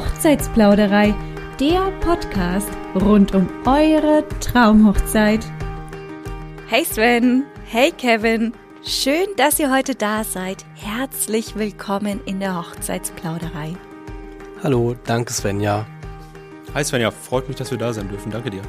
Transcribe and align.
Hochzeitsplauderei, 0.00 1.14
der 1.60 1.90
Podcast 2.00 2.70
rund 2.94 3.34
um 3.34 3.46
eure 3.66 4.24
Traumhochzeit. 4.40 5.44
Hey 6.68 6.86
Sven, 6.86 7.44
hey 7.66 7.92
Kevin, 7.92 8.54
schön, 8.82 9.26
dass 9.36 9.58
ihr 9.58 9.70
heute 9.70 9.94
da 9.94 10.24
seid. 10.24 10.64
Herzlich 10.74 11.54
willkommen 11.54 12.22
in 12.24 12.40
der 12.40 12.56
Hochzeitsplauderei. 12.56 13.74
Hallo, 14.62 14.96
danke 15.04 15.34
Svenja. 15.34 15.86
Hi 16.72 16.82
Svenja, 16.82 17.10
freut 17.10 17.48
mich, 17.48 17.58
dass 17.58 17.70
wir 17.70 17.76
da 17.76 17.92
sein 17.92 18.08
dürfen. 18.08 18.32
Danke 18.32 18.48
dir. 18.48 18.62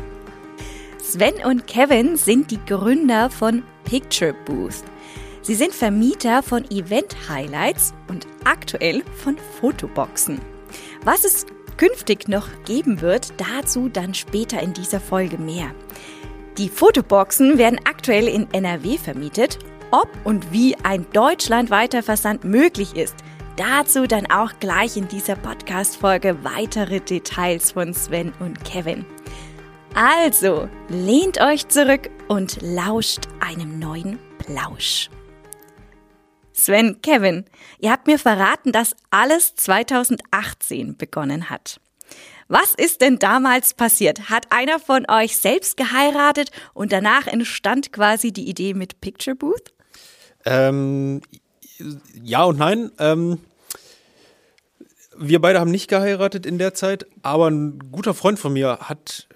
Sven 1.01 1.35
und 1.45 1.65
Kevin 1.65 2.17
sind 2.17 2.51
die 2.51 2.59
Gründer 2.65 3.29
von 3.29 3.63
Picture 3.85 4.35
Booth. 4.43 4.83
Sie 5.43 5.55
sind 5.55 5.73
Vermieter 5.73 6.43
von 6.43 6.69
Event 6.69 7.15
Highlights 7.29 7.93
und 8.09 8.27
aktuell 8.43 9.01
von 9.15 9.37
Fotoboxen. 9.61 10.50
Was 11.03 11.23
es 11.23 11.45
künftig 11.77 12.27
noch 12.27 12.47
geben 12.65 13.01
wird, 13.01 13.33
dazu 13.37 13.89
dann 13.89 14.13
später 14.13 14.61
in 14.61 14.73
dieser 14.73 14.99
Folge 14.99 15.37
mehr. 15.37 15.73
Die 16.57 16.69
Fotoboxen 16.69 17.57
werden 17.57 17.79
aktuell 17.85 18.27
in 18.27 18.51
NRW 18.51 18.97
vermietet. 18.97 19.57
Ob 19.91 20.09
und 20.23 20.51
wie 20.51 20.75
ein 20.83 21.05
deutschlandweiter 21.11 22.03
Versand 22.03 22.43
möglich 22.43 22.95
ist, 22.95 23.15
dazu 23.57 24.07
dann 24.07 24.29
auch 24.29 24.53
gleich 24.59 24.95
in 24.95 25.07
dieser 25.07 25.35
Podcast-Folge 25.35 26.43
weitere 26.43 26.99
Details 26.99 27.71
von 27.71 27.93
Sven 27.93 28.31
und 28.39 28.63
Kevin. 28.63 29.05
Also, 29.93 30.69
lehnt 30.87 31.41
euch 31.41 31.67
zurück 31.67 32.09
und 32.27 32.61
lauscht 32.61 33.27
einem 33.41 33.79
neuen 33.79 34.19
Plausch. 34.37 35.09
Sven, 36.61 37.01
Kevin, 37.01 37.45
ihr 37.79 37.91
habt 37.91 38.05
mir 38.05 38.19
verraten, 38.19 38.71
dass 38.71 38.95
alles 39.09 39.55
2018 39.55 40.95
begonnen 40.95 41.49
hat. 41.49 41.81
Was 42.49 42.75
ist 42.75 43.01
denn 43.01 43.17
damals 43.17 43.73
passiert? 43.73 44.29
Hat 44.29 44.45
einer 44.51 44.77
von 44.77 45.09
euch 45.09 45.37
selbst 45.37 45.75
geheiratet 45.75 46.51
und 46.75 46.91
danach 46.91 47.25
entstand 47.25 47.91
quasi 47.91 48.31
die 48.31 48.47
Idee 48.47 48.75
mit 48.75 49.01
Picture 49.01 49.35
Booth? 49.35 49.73
Ähm, 50.45 51.21
ja 52.21 52.43
und 52.43 52.59
nein. 52.59 52.91
Ähm, 52.99 53.39
wir 55.17 55.41
beide 55.41 55.59
haben 55.59 55.71
nicht 55.71 55.87
geheiratet 55.87 56.45
in 56.45 56.59
der 56.59 56.75
Zeit, 56.75 57.07
aber 57.23 57.49
ein 57.49 57.79
guter 57.91 58.13
Freund 58.13 58.37
von 58.37 58.53
mir 58.53 58.77
hat 58.81 59.27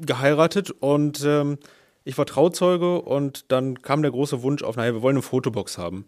geheiratet 0.00 0.70
und 0.70 1.22
ähm, 1.22 1.58
ich 2.04 2.16
war 2.16 2.24
Trauzeuge 2.24 3.02
und 3.02 3.50
dann 3.52 3.82
kam 3.82 4.00
der 4.00 4.12
große 4.12 4.42
Wunsch 4.42 4.62
auf, 4.62 4.76
naja, 4.76 4.94
wir 4.94 5.02
wollen 5.02 5.16
eine 5.16 5.22
Fotobox 5.22 5.76
haben. 5.76 6.06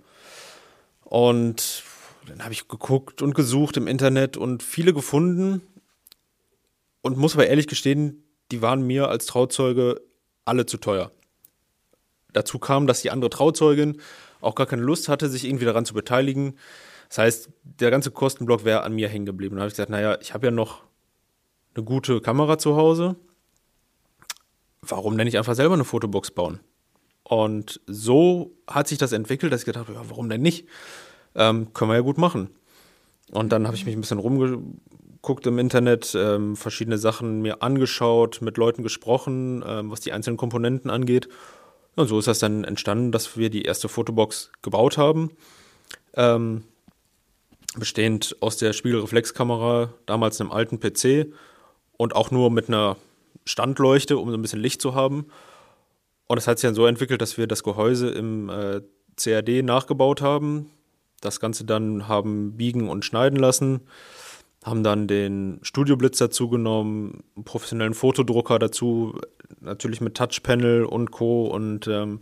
Und 1.09 1.85
dann 2.27 2.45
habe 2.45 2.53
ich 2.53 2.69
geguckt 2.69 3.23
und 3.23 3.35
gesucht 3.35 3.79
im 3.79 3.87
Internet 3.87 4.37
und 4.37 4.63
viele 4.63 4.93
gefunden 4.93 5.63
und 7.01 7.17
muss 7.17 7.33
aber 7.33 7.47
ehrlich 7.47 7.67
gestehen, 7.67 8.25
die 8.51 8.61
waren 8.61 8.87
mir 8.87 9.09
als 9.09 9.25
Trauzeuge 9.25 10.03
alle 10.45 10.67
zu 10.67 10.77
teuer. 10.77 11.11
Dazu 12.35 12.59
kam, 12.59 12.87
dass 12.87 13.01
die 13.01 13.11
andere 13.11 13.31
Trauzeugin 13.31 14.03
auch 14.43 14.55
gar 14.55 14.67
keine 14.67 14.83
Lust 14.83 15.09
hatte, 15.09 15.31
sich 15.31 15.47
irgendwie 15.47 15.65
daran 15.65 15.87
zu 15.87 15.95
beteiligen. 15.95 16.59
Das 17.09 17.17
heißt, 17.17 17.49
der 17.63 17.91
ganze 17.91 18.11
Kostenblock 18.11 18.67
wäre 18.67 18.83
an 18.83 18.93
mir 18.93 19.09
hängen 19.09 19.25
geblieben. 19.25 19.57
Da 19.57 19.63
habe 19.63 19.69
ich 19.69 19.75
gesagt, 19.75 19.91
naja, 19.91 20.19
ich 20.21 20.35
habe 20.35 20.49
ja 20.49 20.51
noch 20.51 20.83
eine 21.75 21.85
gute 21.85 22.21
Kamera 22.21 22.59
zu 22.59 22.77
Hause. 22.77 23.17
Warum 24.83 25.17
denn 25.17 25.25
nicht 25.25 25.39
einfach 25.39 25.55
selber 25.55 25.73
eine 25.73 25.85
Fotobox 25.85 26.33
bauen? 26.33 26.61
Und 27.29 27.81
so 27.87 28.53
hat 28.67 28.89
sich 28.89 28.97
das 28.97 29.13
entwickelt, 29.13 29.53
dass 29.53 29.61
ich 29.61 29.67
gedacht 29.67 29.87
habe, 29.87 29.99
ja, 29.99 30.09
warum 30.09 30.31
denn 30.31 30.41
nicht? 30.41 30.67
Ähm, 31.35 31.75
können 31.75 31.91
wir 31.91 31.97
ja 31.97 32.01
gut 32.01 32.17
machen. 32.17 32.49
Und 33.31 33.53
dann 33.53 33.67
habe 33.67 33.77
ich 33.77 33.85
mich 33.85 33.95
ein 33.95 34.01
bisschen 34.01 34.19
rumgeguckt 34.19 35.47
im 35.47 35.59
Internet, 35.59 36.15
ähm, 36.19 36.57
verschiedene 36.57 36.97
Sachen 36.97 37.43
mir 37.43 37.63
angeschaut, 37.63 38.41
mit 38.41 38.57
Leuten 38.57 38.83
gesprochen, 38.83 39.63
ähm, 39.67 39.91
was 39.91 40.01
die 40.01 40.13
einzelnen 40.13 40.39
Komponenten 40.39 40.91
angeht. 40.91 41.29
Und 41.97 42.09
so 42.09 42.19
ist 42.19 42.29
das 42.29 42.39
dann 42.39 42.65
entstanden, 42.65 43.13
dass 43.13 43.37
wir 43.37 43.51
die 43.51 43.63
erste 43.63 43.91
Fotobox 43.91 44.51
gebaut 44.63 44.97
haben. 44.97 45.31
Ähm, 46.15 46.65
bestehend 47.77 48.37
aus 48.41 48.57
der 48.57 48.73
Spiegelreflexkamera, 48.73 49.93
damals 50.07 50.41
einem 50.41 50.51
alten 50.51 50.81
PC 50.81 51.35
und 51.99 52.17
auch 52.17 52.31
nur 52.31 52.51
mit 52.51 52.69
einer 52.69 52.97
Standleuchte, 53.45 54.17
um 54.17 54.31
so 54.31 54.37
ein 54.39 54.43
bisschen 54.43 54.61
Licht 54.61 54.81
zu 54.81 54.95
haben. 54.95 55.27
Und 56.29 56.39
es 56.39 56.47
hat 56.47 56.59
sich 56.59 56.69
dann 56.69 56.75
so 56.75 56.87
entwickelt, 56.87 57.21
dass 57.21 57.39
wir 57.39 57.47
das 57.47 57.63
Gehäuse 57.63 58.11
im 58.11 58.49
äh, 58.51 58.83
CAD 59.17 59.63
nachgebaut 59.65 60.21
haben, 60.23 60.71
das 61.21 61.41
Ganze 61.41 61.65
dann 61.65 62.07
haben 62.07 62.57
biegen 62.57 62.89
und 62.89 63.05
schneiden 63.05 63.39
lassen, 63.39 63.81
haben 64.65 64.85
dann 64.85 65.09
den 65.09 65.59
Studioblitz 65.63 66.19
dazu 66.19 66.49
genommen, 66.49 67.25
einen 67.35 67.45
professionellen 67.45 67.95
Fotodrucker 67.95 68.59
dazu, 68.59 69.19
natürlich 69.61 70.01
mit 70.01 70.17
Touchpanel 70.17 70.85
und 70.85 71.11
Co. 71.11 71.47
Und 71.47 71.89
ähm, 71.89 72.21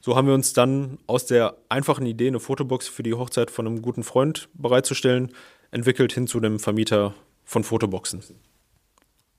so 0.00 0.14
haben 0.14 0.28
wir 0.28 0.34
uns 0.34 0.52
dann 0.52 0.98
aus 1.06 1.26
der 1.26 1.56
einfachen 1.68 2.06
Idee, 2.06 2.28
eine 2.28 2.40
Fotobox 2.40 2.88
für 2.88 3.02
die 3.02 3.14
Hochzeit 3.14 3.50
von 3.50 3.66
einem 3.66 3.82
guten 3.82 4.04
Freund 4.04 4.48
bereitzustellen, 4.54 5.32
entwickelt 5.72 6.12
hin 6.12 6.28
zu 6.28 6.40
dem 6.40 6.60
Vermieter 6.60 7.14
von 7.44 7.64
Fotoboxen. 7.64 8.22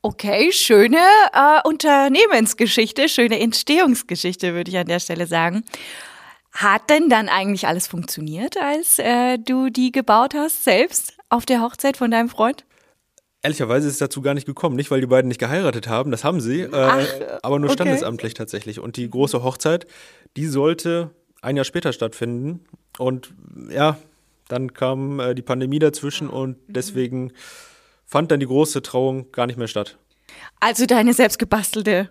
Okay, 0.01 0.53
schöne 0.53 0.97
äh, 1.33 1.59
Unternehmensgeschichte, 1.67 3.09
schöne 3.09 3.37
Entstehungsgeschichte, 3.39 4.53
würde 4.53 4.71
ich 4.71 4.77
an 4.77 4.87
der 4.87 4.99
Stelle 4.99 5.27
sagen. 5.27 5.65
Hat 6.53 6.89
denn 6.89 7.09
dann 7.09 7.27
eigentlich 7.27 7.67
alles 7.67 7.87
funktioniert, 7.87 8.55
als 8.57 8.97
äh, 8.99 9.37
du 9.37 9.69
die 9.69 9.91
gebaut 9.91 10.33
hast, 10.35 10.63
selbst 10.63 11.17
auf 11.27 11.45
der 11.45 11.61
Hochzeit 11.61 11.97
von 11.97 12.11
deinem 12.11 12.29
Freund? 12.29 12.63
Ehrlicherweise 13.41 13.87
ist 13.87 13.93
es 13.93 13.99
dazu 13.99 14.21
gar 14.21 14.33
nicht 14.33 14.45
gekommen. 14.45 14.77
Nicht, 14.77 14.89
weil 14.89 15.01
die 15.01 15.07
beiden 15.07 15.27
nicht 15.27 15.39
geheiratet 15.39 15.89
haben, 15.89 16.11
das 16.11 16.23
haben 16.23 16.39
sie, 16.39 16.61
äh, 16.61 16.69
Ach, 16.73 17.05
aber 17.41 17.59
nur 17.59 17.69
okay. 17.69 17.83
standesamtlich 17.83 18.33
tatsächlich. 18.33 18.79
Und 18.79 18.95
die 18.95 19.09
große 19.09 19.43
Hochzeit, 19.43 19.85
die 20.37 20.47
sollte 20.47 21.11
ein 21.41 21.57
Jahr 21.57 21.65
später 21.65 21.91
stattfinden. 21.91 22.65
Und 22.97 23.33
ja, 23.69 23.97
dann 24.47 24.73
kam 24.73 25.19
äh, 25.19 25.35
die 25.35 25.41
Pandemie 25.41 25.79
dazwischen 25.79 26.29
und 26.29 26.57
deswegen 26.67 27.33
fand 28.09 28.31
dann 28.31 28.39
die 28.39 28.47
große 28.47 28.81
Trauung 28.81 29.31
gar 29.31 29.45
nicht 29.45 29.57
mehr 29.57 29.67
statt. 29.67 29.97
Also 30.59 30.85
deine 30.85 31.13
selbstgebastelte 31.13 32.09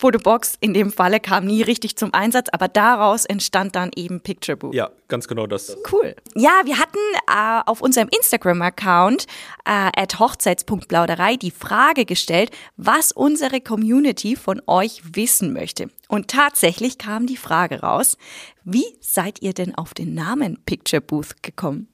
Fotobox 0.00 0.56
in 0.60 0.74
dem 0.74 0.92
Falle 0.92 1.18
kam 1.18 1.44
nie 1.44 1.62
richtig 1.62 1.96
zum 1.96 2.14
Einsatz, 2.14 2.48
aber 2.52 2.68
daraus 2.68 3.24
entstand 3.24 3.74
dann 3.74 3.90
eben 3.96 4.20
Picture 4.20 4.56
Booth. 4.56 4.74
Ja, 4.74 4.90
ganz 5.08 5.26
genau 5.26 5.48
das. 5.48 5.76
Cool. 5.90 6.14
Ja, 6.36 6.60
wir 6.64 6.78
hatten 6.78 6.98
äh, 7.26 7.62
auf 7.66 7.80
unserem 7.80 8.08
Instagram-Account 8.08 9.26
äh, 9.64 9.90
at 9.96 10.20
hochzeits.plauderei 10.20 11.34
die 11.34 11.50
Frage 11.50 12.04
gestellt, 12.04 12.52
was 12.76 13.10
unsere 13.10 13.60
Community 13.60 14.36
von 14.36 14.62
euch 14.68 15.02
wissen 15.16 15.52
möchte. 15.52 15.90
Und 16.08 16.28
tatsächlich 16.28 16.98
kam 16.98 17.26
die 17.26 17.36
Frage 17.36 17.80
raus, 17.80 18.18
wie 18.62 18.86
seid 19.00 19.42
ihr 19.42 19.52
denn 19.52 19.74
auf 19.74 19.94
den 19.94 20.14
Namen 20.14 20.62
Picture 20.64 21.02
Booth 21.02 21.42
gekommen? 21.42 21.88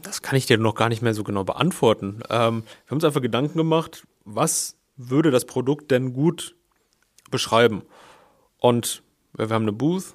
Das 0.00 0.22
kann 0.22 0.36
ich 0.36 0.46
dir 0.46 0.58
noch 0.58 0.76
gar 0.76 0.88
nicht 0.88 1.02
mehr 1.02 1.14
so 1.14 1.24
genau 1.24 1.44
beantworten. 1.44 2.22
Ähm, 2.30 2.62
wir 2.62 2.90
haben 2.90 2.96
uns 2.96 3.04
einfach 3.04 3.20
Gedanken 3.20 3.58
gemacht, 3.58 4.06
was 4.24 4.76
würde 4.96 5.30
das 5.30 5.44
Produkt 5.44 5.90
denn 5.90 6.12
gut 6.12 6.54
beschreiben? 7.30 7.82
Und 8.58 9.02
wir 9.32 9.48
haben 9.48 9.62
eine 9.62 9.72
Booth, 9.72 10.14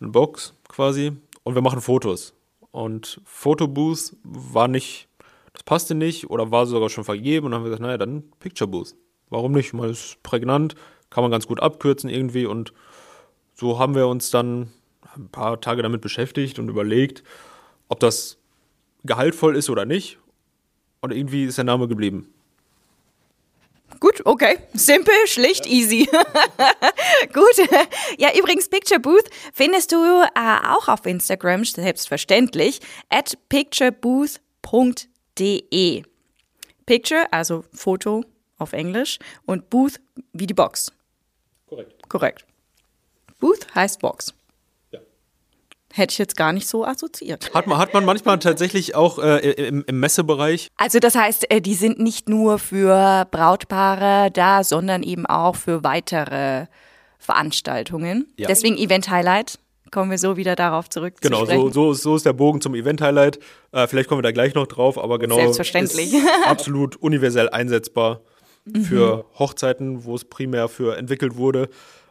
eine 0.00 0.10
Box 0.10 0.54
quasi, 0.68 1.12
und 1.44 1.54
wir 1.54 1.62
machen 1.62 1.80
Fotos. 1.80 2.34
Und 2.70 3.20
Fotobooth 3.24 4.16
war 4.22 4.68
nicht, 4.68 5.08
das 5.52 5.62
passte 5.62 5.94
nicht 5.94 6.30
oder 6.30 6.50
war 6.50 6.66
sogar 6.66 6.88
schon 6.88 7.04
vergeben. 7.04 7.46
Und 7.46 7.52
dann 7.52 7.60
haben 7.60 7.64
wir 7.64 7.70
gesagt, 7.70 7.82
naja, 7.82 7.98
dann 7.98 8.24
Picture 8.40 8.68
Booth. 8.68 8.94
Warum 9.28 9.52
nicht? 9.52 9.72
Mal 9.72 9.90
ist 9.90 10.22
prägnant, 10.22 10.74
kann 11.10 11.22
man 11.22 11.30
ganz 11.30 11.46
gut 11.46 11.60
abkürzen 11.60 12.08
irgendwie. 12.08 12.46
Und 12.46 12.72
so 13.54 13.78
haben 13.78 13.94
wir 13.94 14.08
uns 14.08 14.30
dann 14.30 14.72
ein 15.14 15.28
paar 15.28 15.60
Tage 15.60 15.82
damit 15.82 16.00
beschäftigt 16.00 16.58
und 16.58 16.68
überlegt, 16.68 17.22
ob 17.88 18.00
das 18.00 18.38
gehaltvoll 19.04 19.56
ist 19.56 19.70
oder 19.70 19.84
nicht. 19.84 20.18
Und 21.00 21.12
irgendwie 21.12 21.44
ist 21.44 21.58
der 21.58 21.64
Name 21.64 21.88
geblieben. 21.88 22.32
Gut, 24.00 24.24
okay. 24.24 24.58
Simpel, 24.72 25.14
schlicht, 25.26 25.66
ja. 25.66 25.72
easy. 25.72 26.08
Gut. 27.32 27.68
Ja, 28.18 28.30
übrigens, 28.36 28.68
Picture 28.68 29.00
Booth 29.00 29.28
findest 29.52 29.92
du 29.92 29.96
äh, 29.96 30.28
auch 30.66 30.88
auf 30.88 31.06
Instagram, 31.06 31.64
selbstverständlich, 31.64 32.80
at 33.10 33.38
picturebooth.de. 33.48 36.02
Picture, 36.86 37.32
also 37.32 37.64
Foto 37.72 38.24
auf 38.58 38.72
Englisch, 38.72 39.20
und 39.46 39.70
Booth 39.70 40.00
wie 40.32 40.46
die 40.46 40.54
Box. 40.54 40.92
Korrekt. 41.68 42.08
Korrekt. 42.08 42.44
Booth 43.38 43.72
heißt 43.74 44.00
Box. 44.00 44.34
Hätte 45.92 46.12
ich 46.12 46.18
jetzt 46.18 46.36
gar 46.36 46.52
nicht 46.52 46.66
so 46.66 46.84
assoziiert. 46.84 47.52
Hat 47.54 47.66
man, 47.66 47.78
hat 47.78 47.92
man 47.94 48.04
manchmal 48.04 48.38
tatsächlich 48.38 48.94
auch 48.94 49.18
äh, 49.18 49.38
im, 49.50 49.84
im, 49.86 50.00
Messebereich. 50.00 50.68
Also 50.76 50.98
das 50.98 51.14
heißt, 51.14 51.50
äh, 51.50 51.60
die 51.60 51.74
sind 51.74 51.98
nicht 51.98 52.28
nur 52.28 52.58
für 52.58 53.26
Brautpaare 53.30 54.30
da, 54.32 54.64
sondern 54.64 55.02
eben 55.02 55.26
auch 55.26 55.56
für 55.56 55.84
weitere 55.84 56.66
Veranstaltungen. 57.18 58.26
Ja. 58.36 58.48
Deswegen 58.48 58.76
Event 58.76 59.10
Highlight 59.10 59.58
kommen 59.92 60.10
wir 60.10 60.18
so 60.18 60.36
wieder 60.36 60.56
darauf 60.56 60.88
zurück 60.88 61.20
genau, 61.20 61.44
zu. 61.44 61.52
Genau, 61.52 61.68
so, 61.68 61.92
so, 61.92 62.16
ist 62.16 62.26
der 62.26 62.32
Bogen 62.32 62.60
zum 62.60 62.74
Event-Highlight. 62.74 63.38
Äh, 63.70 63.86
vielleicht 63.86 64.08
kommen 64.08 64.18
wir 64.18 64.22
da 64.22 64.32
gleich 64.32 64.54
noch 64.54 64.66
drauf, 64.66 64.98
aber 64.98 65.18
genau. 65.20 65.36
Selbstverständlich. 65.36 66.14
absolut 66.46 66.96
universell 66.96 67.48
einsetzbar 67.50 68.22
für 68.84 69.16
mhm. 69.18 69.38
Hochzeiten, 69.38 70.04
wo 70.04 70.14
es 70.14 70.24
primär 70.24 70.68
für 70.68 70.96
entwickelt 70.96 71.36
wurde. 71.36 71.68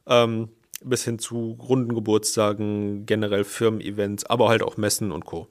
Ähm, 0.08 0.50
bis 0.84 1.04
hin 1.04 1.20
zu 1.20 1.58
runden 1.62 1.94
Geburtstagen, 1.96 3.06
generell 3.06 3.44
Firmen-Events, 3.44 4.26
aber 4.26 4.50
halt 4.50 4.64
auch 4.64 4.78
Messen 4.78 5.12
und 5.12 5.26
Co. 5.26 5.48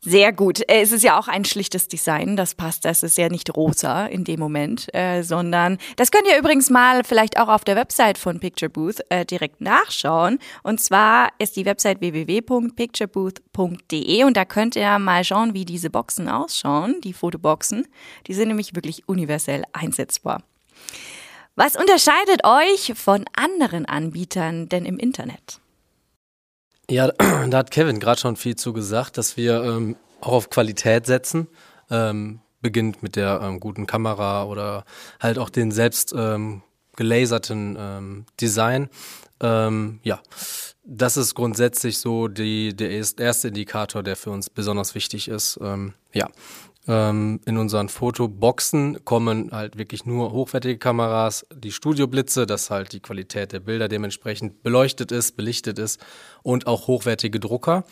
Sehr 0.00 0.32
gut. 0.32 0.60
Äh, 0.68 0.80
es 0.80 0.90
ist 0.90 1.04
ja 1.04 1.16
auch 1.18 1.28
ein 1.28 1.44
schlichtes 1.44 1.86
Design, 1.86 2.34
das 2.36 2.56
passt. 2.56 2.84
Das 2.84 3.04
ist 3.04 3.16
ja 3.18 3.28
nicht 3.28 3.56
rosa 3.56 4.06
in 4.06 4.24
dem 4.24 4.40
Moment, 4.40 4.92
äh, 4.94 5.22
sondern 5.22 5.78
das 5.96 6.10
könnt 6.10 6.26
ihr 6.26 6.36
übrigens 6.38 6.70
mal 6.70 7.04
vielleicht 7.04 7.38
auch 7.38 7.46
auf 7.48 7.62
der 7.62 7.76
Website 7.76 8.18
von 8.18 8.40
Picture 8.40 8.68
Booth 8.68 8.98
äh, 9.10 9.24
direkt 9.24 9.60
nachschauen. 9.60 10.40
Und 10.64 10.80
zwar 10.80 11.28
ist 11.38 11.54
die 11.56 11.66
Website 11.66 12.00
www.picturebooth.de 12.00 14.24
und 14.24 14.36
da 14.36 14.44
könnt 14.44 14.74
ihr 14.74 14.98
mal 14.98 15.22
schauen, 15.22 15.54
wie 15.54 15.64
diese 15.64 15.90
Boxen 15.90 16.28
ausschauen, 16.28 16.96
die 17.04 17.12
Fotoboxen. 17.12 17.86
Die 18.26 18.34
sind 18.34 18.48
nämlich 18.48 18.74
wirklich 18.74 19.08
universell 19.08 19.62
einsetzbar. 19.72 20.42
Was 21.54 21.76
unterscheidet 21.76 22.44
euch 22.44 22.94
von 22.96 23.24
anderen 23.36 23.84
Anbietern 23.84 24.68
denn 24.70 24.86
im 24.86 24.98
Internet? 24.98 25.60
Ja, 26.90 27.08
da 27.18 27.58
hat 27.58 27.70
Kevin 27.70 28.00
gerade 28.00 28.20
schon 28.20 28.36
viel 28.36 28.56
zu 28.56 28.72
gesagt, 28.72 29.18
dass 29.18 29.36
wir 29.36 29.62
ähm, 29.62 29.96
auch 30.20 30.32
auf 30.32 30.50
Qualität 30.50 31.06
setzen. 31.06 31.48
Ähm, 31.90 32.40
beginnt 32.62 33.02
mit 33.02 33.16
der 33.16 33.40
ähm, 33.42 33.60
guten 33.60 33.86
Kamera 33.86 34.44
oder 34.44 34.84
halt 35.20 35.38
auch 35.38 35.50
den 35.50 35.72
selbst 35.72 36.14
ähm, 36.16 36.62
gelaserten 36.96 37.76
ähm, 37.78 38.26
Design. 38.40 38.88
Ähm, 39.40 40.00
ja, 40.04 40.20
das 40.84 41.16
ist 41.16 41.34
grundsätzlich 41.34 41.98
so 41.98 42.28
die, 42.28 42.74
der 42.74 42.90
erste 42.90 43.48
Indikator, 43.48 44.02
der 44.02 44.16
für 44.16 44.30
uns 44.30 44.48
besonders 44.48 44.94
wichtig 44.94 45.28
ist. 45.28 45.58
ja, 46.12 46.28
ähm, 46.88 47.40
in 47.46 47.58
unseren 47.58 47.88
Fotoboxen 47.88 49.04
kommen 49.04 49.50
halt 49.52 49.78
wirklich 49.78 50.04
nur 50.04 50.32
hochwertige 50.32 50.78
Kameras, 50.78 51.46
die 51.54 51.72
Studioblitze, 51.72 52.46
dass 52.46 52.70
halt 52.70 52.92
die 52.92 53.00
Qualität 53.00 53.52
der 53.52 53.60
Bilder 53.60 53.88
dementsprechend 53.88 54.62
beleuchtet 54.62 55.12
ist, 55.12 55.36
belichtet 55.36 55.78
ist 55.78 56.00
und 56.42 56.66
auch 56.66 56.88
hochwertige 56.88 57.38
Drucker. 57.38 57.84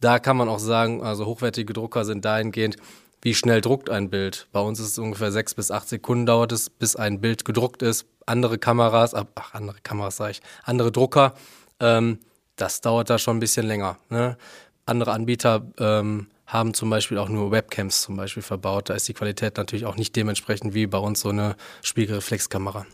Da 0.00 0.18
kann 0.18 0.36
man 0.36 0.48
auch 0.48 0.58
sagen, 0.58 1.02
also 1.02 1.26
hochwertige 1.26 1.72
Drucker 1.72 2.04
sind 2.04 2.24
dahingehend, 2.24 2.76
wie 3.22 3.34
schnell 3.34 3.60
druckt 3.60 3.90
ein 3.90 4.10
Bild. 4.10 4.48
Bei 4.52 4.60
uns 4.60 4.78
ist 4.78 4.88
es 4.88 4.98
ungefähr 4.98 5.32
sechs 5.32 5.54
bis 5.54 5.70
acht 5.70 5.88
Sekunden 5.88 6.26
dauert 6.26 6.52
es, 6.52 6.68
bis 6.68 6.96
ein 6.96 7.20
Bild 7.20 7.44
gedruckt 7.44 7.82
ist. 7.82 8.06
Andere 8.26 8.58
Kameras, 8.58 9.14
ach, 9.14 9.24
andere 9.52 9.78
Kameras 9.82 10.16
sage 10.16 10.32
ich, 10.32 10.42
andere 10.64 10.92
Drucker, 10.92 11.34
ähm, 11.80 12.18
das 12.56 12.80
dauert 12.80 13.08
da 13.08 13.18
schon 13.18 13.36
ein 13.36 13.40
bisschen 13.40 13.66
länger. 13.66 13.98
Ne? 14.10 14.36
Andere 14.84 15.12
Anbieter 15.12 15.66
ähm, 15.78 16.28
haben 16.46 16.74
zum 16.74 16.90
Beispiel 16.90 17.18
auch 17.18 17.28
nur 17.28 17.50
Webcams 17.50 18.02
zum 18.02 18.16
Beispiel 18.16 18.42
verbaut. 18.42 18.88
Da 18.88 18.94
ist 18.94 19.08
die 19.08 19.14
Qualität 19.14 19.56
natürlich 19.56 19.84
auch 19.84 19.96
nicht 19.96 20.14
dementsprechend 20.14 20.74
wie 20.74 20.86
bei 20.86 20.98
uns 20.98 21.20
so 21.20 21.30
eine 21.30 21.56
Spiegelreflexkamera. 21.82 22.86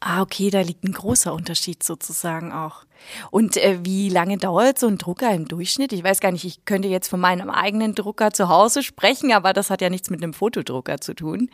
Ah, 0.00 0.20
okay, 0.20 0.50
da 0.50 0.60
liegt 0.60 0.82
ein 0.84 0.92
großer 0.92 1.32
Unterschied 1.32 1.82
sozusagen 1.82 2.52
auch. 2.52 2.84
Und 3.30 3.56
äh, 3.56 3.78
wie 3.84 4.08
lange 4.08 4.36
dauert 4.36 4.78
so 4.78 4.88
ein 4.88 4.98
Drucker 4.98 5.32
im 5.32 5.46
Durchschnitt? 5.46 5.92
Ich 5.92 6.02
weiß 6.02 6.20
gar 6.20 6.32
nicht, 6.32 6.44
ich 6.44 6.64
könnte 6.64 6.88
jetzt 6.88 7.08
von 7.08 7.20
meinem 7.20 7.50
eigenen 7.50 7.94
Drucker 7.94 8.32
zu 8.32 8.48
Hause 8.48 8.82
sprechen, 8.82 9.32
aber 9.32 9.52
das 9.52 9.70
hat 9.70 9.80
ja 9.80 9.90
nichts 9.90 10.10
mit 10.10 10.22
einem 10.22 10.34
Fotodrucker 10.34 11.00
zu 11.00 11.14
tun. 11.14 11.50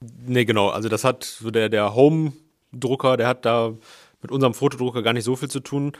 Nee, 0.00 0.44
genau. 0.44 0.68
Also 0.68 0.88
das 0.88 1.04
hat 1.04 1.24
so 1.24 1.50
der, 1.52 1.68
der 1.68 1.94
Home-Drucker, 1.94 3.16
der 3.16 3.28
hat 3.28 3.44
da 3.44 3.72
mit 4.20 4.32
unserem 4.32 4.54
Fotodrucker 4.54 5.02
gar 5.02 5.12
nicht 5.12 5.24
so 5.24 5.36
viel 5.36 5.48
zu 5.48 5.60
tun. 5.60 5.92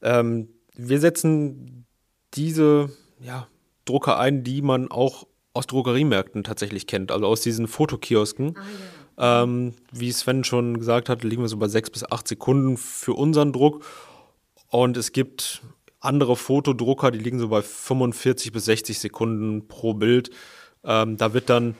Ähm, 0.00 0.48
wir 0.74 0.98
setzen 0.98 1.84
diese 2.32 2.90
ja, 3.20 3.46
Drucker 3.84 4.18
ein, 4.18 4.44
die 4.44 4.62
man 4.62 4.90
auch 4.90 5.26
aus 5.52 5.66
Drogeriemärkten 5.66 6.42
tatsächlich 6.44 6.86
kennt, 6.86 7.12
also 7.12 7.26
aus 7.26 7.40
diesen 7.40 7.68
Fotokiosken. 7.68 8.56
Ah, 8.56 8.62
ja. 9.18 9.42
ähm, 9.42 9.74
wie 9.92 10.10
Sven 10.10 10.44
schon 10.44 10.78
gesagt 10.78 11.08
hat, 11.08 11.22
liegen 11.22 11.42
wir 11.42 11.48
so 11.48 11.56
bei 11.56 11.68
sechs 11.68 11.90
bis 11.90 12.04
acht 12.10 12.26
Sekunden 12.26 12.76
für 12.76 13.14
unseren 13.14 13.52
Druck. 13.52 13.84
Und 14.68 14.96
es 14.96 15.12
gibt 15.12 15.62
andere 16.00 16.36
Fotodrucker, 16.36 17.10
die 17.10 17.18
liegen 17.18 17.38
so 17.38 17.48
bei 17.48 17.62
45 17.62 18.52
bis 18.52 18.64
60 18.66 18.98
Sekunden 18.98 19.68
pro 19.68 19.94
Bild. 19.94 20.30
Ähm, 20.84 21.16
da 21.16 21.32
wird 21.32 21.48
dann 21.48 21.76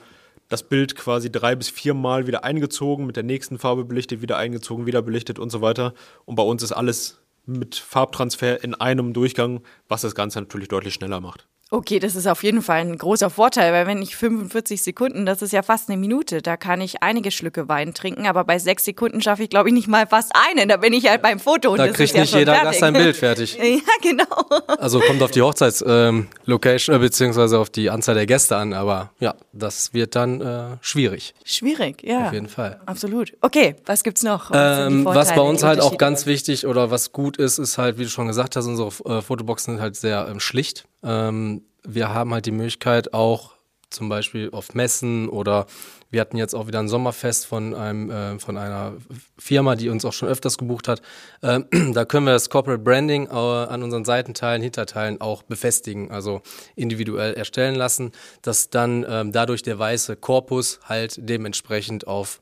das 0.47 0.63
Bild 0.63 0.95
quasi 0.95 1.31
drei 1.31 1.55
bis 1.55 1.69
viermal 1.69 2.27
wieder 2.27 2.43
eingezogen, 2.43 3.05
mit 3.05 3.15
der 3.15 3.23
nächsten 3.23 3.57
Farbe 3.57 3.83
belichtet, 3.83 4.21
wieder 4.21 4.37
eingezogen, 4.37 4.85
wieder 4.85 5.01
belichtet 5.01 5.39
und 5.39 5.49
so 5.49 5.61
weiter. 5.61 5.93
Und 6.25 6.35
bei 6.35 6.43
uns 6.43 6.63
ist 6.63 6.71
alles 6.71 7.19
mit 7.45 7.75
Farbtransfer 7.75 8.63
in 8.63 8.73
einem 8.73 9.13
Durchgang, 9.13 9.61
was 9.87 10.01
das 10.01 10.15
Ganze 10.15 10.39
natürlich 10.39 10.67
deutlich 10.67 10.93
schneller 10.93 11.19
macht. 11.19 11.47
Okay, 11.71 11.97
das 11.97 12.15
ist 12.15 12.27
auf 12.27 12.43
jeden 12.43 12.61
Fall 12.61 12.81
ein 12.81 12.95
großer 12.95 13.31
Vorteil, 13.31 13.73
weil 13.73 13.87
wenn 13.87 13.99
ich 13.99 14.15
45 14.15 14.83
Sekunden, 14.83 15.25
das 15.25 15.41
ist 15.41 15.51
ja 15.51 15.63
fast 15.63 15.89
eine 15.89 15.97
Minute, 15.97 16.43
da 16.43 16.57
kann 16.57 16.79
ich 16.79 17.01
einige 17.01 17.31
Schlücke 17.31 17.67
Wein 17.67 17.95
trinken, 17.95 18.27
aber 18.27 18.43
bei 18.43 18.59
sechs 18.59 18.85
Sekunden 18.85 19.19
schaffe 19.19 19.41
ich, 19.41 19.49
glaube 19.49 19.69
ich, 19.69 19.73
nicht 19.73 19.87
mal 19.87 20.05
fast 20.05 20.31
einen. 20.35 20.69
Da 20.69 20.77
bin 20.77 20.93
ich 20.93 21.09
halt 21.09 21.23
beim 21.23 21.39
Foto 21.39 21.71
und 21.71 21.79
da 21.79 21.87
das 21.87 21.95
kriegt 21.95 22.11
ist 22.11 22.15
ja 22.15 22.21
nicht 22.21 22.35
jeder 22.35 22.53
fertig. 22.53 22.69
Gast 22.69 22.79
sein 22.81 22.93
Bild 22.93 23.15
fertig. 23.15 23.57
ja, 23.57 23.79
genau. 24.03 24.63
Also 24.77 24.99
kommt 24.99 25.23
auf 25.23 25.31
die 25.31 25.41
Hochzeitslocation 25.41 26.95
ähm, 26.95 27.01
äh, 27.01 27.03
beziehungsweise 27.03 27.57
auf 27.57 27.71
die 27.71 27.89
Anzahl 27.89 28.13
der 28.13 28.27
Gäste 28.27 28.57
an, 28.57 28.73
aber 28.73 29.09
ja, 29.19 29.33
das 29.51 29.91
wird 29.91 30.15
dann 30.15 30.41
äh, 30.41 30.77
schwierig. 30.81 31.33
Schwierig, 31.43 32.03
ja. 32.03 32.27
Auf 32.27 32.33
jeden 32.33 32.47
Fall. 32.47 32.79
Absolut. 32.85 33.33
Okay, 33.41 33.75
was 33.87 34.03
gibt's 34.03 34.21
noch? 34.21 34.51
Was, 34.51 34.87
ähm, 34.87 35.03
was 35.03 35.33
bei 35.33 35.41
uns 35.41 35.63
halt 35.63 35.79
auch 35.79 35.97
ganz 35.97 36.27
wichtig 36.27 36.67
oder 36.67 36.91
was 36.91 37.11
gut 37.11 37.37
ist, 37.37 37.57
ist 37.57 37.79
halt, 37.79 37.97
wie 37.97 38.03
du 38.03 38.09
schon 38.09 38.27
gesagt 38.27 38.55
hast, 38.55 38.67
unsere 38.67 38.89
äh, 39.05 39.23
Fotoboxen 39.23 39.75
sind 39.75 39.81
halt 39.81 39.95
sehr 39.95 40.27
ähm, 40.29 40.39
schlicht. 40.39 40.85
Ähm, 41.05 41.61
wir 41.83 42.13
haben 42.13 42.33
halt 42.33 42.45
die 42.45 42.51
Möglichkeit 42.51 43.13
auch 43.13 43.55
zum 43.89 44.09
Beispiel 44.09 44.49
auf 44.51 44.73
Messen 44.73 45.29
oder 45.29 45.67
wir 46.11 46.21
hatten 46.21 46.37
jetzt 46.37 46.53
auch 46.53 46.67
wieder 46.67 46.79
ein 46.79 46.87
Sommerfest 46.87 47.45
von 47.45 47.73
einem 47.73 48.09
äh, 48.09 48.39
von 48.39 48.57
einer 48.57 48.93
Firma, 49.37 49.75
die 49.75 49.89
uns 49.89 50.05
auch 50.05 50.13
schon 50.13 50.29
öfters 50.29 50.57
gebucht 50.57 50.87
hat. 50.87 51.01
Äh, 51.41 51.61
da 51.93 52.05
können 52.05 52.25
wir 52.25 52.33
das 52.33 52.49
Corporate 52.49 52.83
Branding 52.83 53.27
äh, 53.27 53.31
an 53.31 53.83
unseren 53.83 54.05
Seitenteilen, 54.05 54.61
Hinterteilen 54.61 55.21
auch 55.21 55.43
befestigen, 55.43 56.11
also 56.11 56.41
individuell 56.75 57.33
erstellen 57.33 57.75
lassen, 57.75 58.11
dass 58.41 58.69
dann 58.69 59.05
ähm, 59.07 59.31
dadurch 59.31 59.63
der 59.63 59.79
weiße 59.79 60.15
Korpus 60.15 60.79
halt 60.83 61.17
dementsprechend 61.17 62.07
auf 62.07 62.41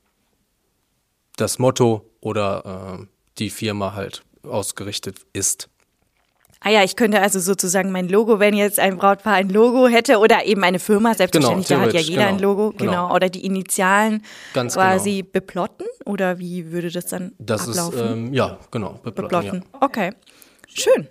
das 1.36 1.58
Motto 1.58 2.08
oder 2.20 2.98
äh, 3.00 3.06
die 3.38 3.50
Firma 3.50 3.94
halt 3.94 4.22
ausgerichtet 4.42 5.20
ist. 5.32 5.68
Ah 6.66 6.70
ja, 6.70 6.82
ich 6.82 6.96
könnte 6.96 7.20
also 7.20 7.40
sozusagen 7.40 7.92
mein 7.92 8.08
Logo, 8.08 8.40
wenn 8.40 8.54
jetzt 8.54 8.80
ein 8.80 8.96
Brautpaar 8.96 9.34
ein 9.34 9.50
Logo 9.50 9.86
hätte 9.86 10.16
oder 10.16 10.46
eben 10.46 10.64
eine 10.64 10.78
Firma, 10.78 11.12
selbstverständlich, 11.12 11.68
genau, 11.68 11.80
da 11.80 11.86
hat 11.86 11.92
ja 11.92 12.00
jeder 12.00 12.22
genau, 12.22 12.34
ein 12.34 12.38
Logo, 12.38 12.70
genau. 12.70 12.90
genau. 12.90 13.14
Oder 13.14 13.28
die 13.28 13.44
Initialen 13.44 14.22
Ganz 14.54 14.72
quasi 14.72 15.18
genau. 15.18 15.28
beplotten 15.30 15.86
oder 16.06 16.38
wie 16.38 16.72
würde 16.72 16.90
das 16.90 17.04
dann 17.04 17.32
das 17.38 17.68
ablaufen? 17.68 17.98
Ist, 17.98 18.10
ähm, 18.10 18.32
ja, 18.32 18.58
genau, 18.70 18.94
beplotten. 19.02 19.14
beplotten. 19.14 19.64
Ja. 19.74 19.78
Okay, 19.82 20.12
schön. 20.68 21.06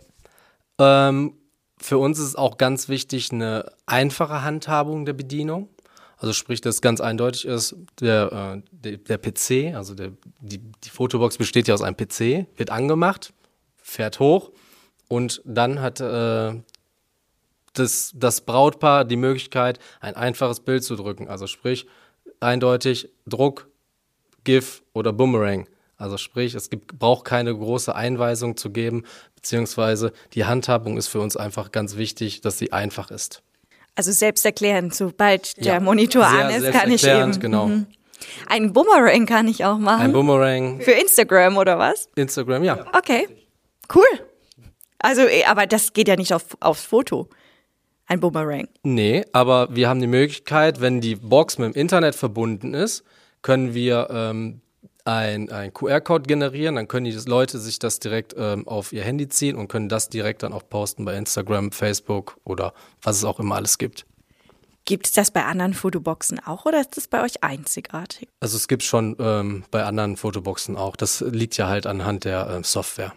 Ähm, 0.79 1.35
für 1.77 1.99
uns 1.99 2.17
ist 2.17 2.35
auch 2.35 2.57
ganz 2.57 2.89
wichtig 2.89 3.31
eine 3.31 3.71
einfache 3.85 4.41
Handhabung 4.41 5.05
der 5.05 5.13
Bedienung. 5.13 5.69
Also 6.17 6.33
sprich, 6.33 6.61
dass 6.61 6.81
ganz 6.81 6.99
eindeutig 6.99 7.45
ist, 7.45 7.75
der, 8.01 8.55
äh, 8.55 8.61
der, 8.71 8.97
der, 8.97 9.17
PC, 9.19 9.75
also 9.75 9.93
der, 9.93 10.13
die, 10.39 10.57
die 10.57 10.89
Fotobox 10.89 11.37
besteht 11.37 11.67
ja 11.67 11.75
aus 11.75 11.83
einem 11.83 11.95
PC, 11.95 12.47
wird 12.57 12.71
angemacht, 12.71 13.33
fährt 13.83 14.19
hoch 14.19 14.49
und 15.07 15.41
dann 15.45 15.81
hat 15.81 15.99
äh, 15.99 16.53
das, 17.73 18.11
das 18.15 18.41
Brautpaar 18.41 19.05
die 19.05 19.15
Möglichkeit, 19.15 19.79
ein 19.99 20.15
einfaches 20.15 20.59
Bild 20.59 20.83
zu 20.83 20.95
drücken. 20.95 21.27
Also 21.27 21.47
sprich, 21.47 21.87
eindeutig 22.39 23.09
Druck, 23.27 23.67
GIF 24.43 24.83
oder 24.93 25.13
Boomerang. 25.13 25.67
Also 25.97 26.17
sprich, 26.17 26.53
es 26.53 26.69
gibt, 26.69 26.99
braucht 26.99 27.25
keine 27.25 27.55
große 27.55 27.95
Einweisung 27.95 28.57
zu 28.57 28.71
geben, 28.71 29.03
beziehungsweise 29.35 30.11
die 30.33 30.45
Handhabung 30.45 30.97
ist 30.97 31.07
für 31.07 31.19
uns 31.19 31.37
einfach 31.37 31.71
ganz 31.71 31.95
wichtig, 31.95 32.41
dass 32.41 32.57
sie 32.57 32.73
einfach 32.73 33.11
ist. 33.11 33.41
Also 33.95 34.11
selbsterklärend, 34.11 34.93
sobald 34.95 35.57
der 35.57 35.75
ja, 35.75 35.79
Monitor 35.79 36.25
an 36.25 36.49
ist, 36.49 36.71
kann 36.71 36.91
ich 36.91 37.05
eben. 37.05 37.39
Genau. 37.39 37.67
Mhm. 37.67 37.87
Ein 38.47 38.73
Boomerang 38.73 39.25
kann 39.25 39.47
ich 39.47 39.65
auch 39.65 39.77
machen. 39.77 40.01
Ein 40.01 40.13
Boomerang. 40.13 40.81
Für 40.81 40.91
Instagram 40.91 41.57
oder 41.57 41.77
was? 41.77 42.09
Instagram, 42.15 42.63
ja. 42.63 42.85
Okay. 42.93 43.27
Cool. 43.93 44.03
Also, 45.03 45.27
eh, 45.27 45.43
aber 45.43 45.67
das 45.67 45.93
geht 45.93 46.07
ja 46.07 46.15
nicht 46.15 46.33
auf, 46.33 46.57
aufs 46.61 46.85
Foto. 46.85 47.27
Ein 48.07 48.19
Boomerang. 48.19 48.67
Nee, 48.83 49.25
aber 49.33 49.75
wir 49.75 49.89
haben 49.89 49.99
die 49.99 50.07
Möglichkeit, 50.07 50.81
wenn 50.81 51.01
die 51.01 51.15
Box 51.15 51.57
mit 51.57 51.73
dem 51.73 51.79
Internet 51.79 52.15
verbunden 52.15 52.73
ist, 52.73 53.03
können 53.41 53.73
wir 53.73 54.07
ähm, 54.09 54.61
ein, 55.05 55.51
ein 55.51 55.73
QR-Code 55.73 56.23
generieren, 56.23 56.75
dann 56.75 56.87
können 56.87 57.05
die 57.05 57.11
Leute 57.27 57.59
sich 57.59 57.79
das 57.79 57.99
direkt 57.99 58.33
ähm, 58.37 58.67
auf 58.67 58.93
ihr 58.93 59.03
Handy 59.03 59.27
ziehen 59.27 59.57
und 59.57 59.67
können 59.67 59.89
das 59.89 60.09
direkt 60.09 60.43
dann 60.43 60.53
auch 60.53 60.63
posten 60.69 61.03
bei 61.03 61.17
Instagram, 61.17 61.71
Facebook 61.71 62.37
oder 62.45 62.73
was 63.01 63.17
es 63.17 63.25
auch 63.25 63.39
immer 63.39 63.55
alles 63.55 63.77
gibt. 63.77 64.05
Gibt 64.85 65.07
es 65.07 65.13
das 65.13 65.31
bei 65.31 65.43
anderen 65.45 65.73
Fotoboxen 65.73 66.39
auch 66.39 66.65
oder 66.65 66.79
ist 66.79 66.95
das 66.95 67.07
bei 67.07 67.23
euch 67.23 67.43
einzigartig? 67.43 68.29
Also 68.39 68.57
es 68.57 68.67
gibt 68.67 68.83
schon 68.83 69.15
ähm, 69.19 69.63
bei 69.71 69.83
anderen 69.83 70.17
Fotoboxen 70.17 70.77
auch. 70.77 70.95
Das 70.95 71.21
liegt 71.21 71.57
ja 71.57 71.67
halt 71.67 71.87
anhand 71.87 72.25
der 72.25 72.49
äh, 72.49 72.63
Software. 72.63 73.13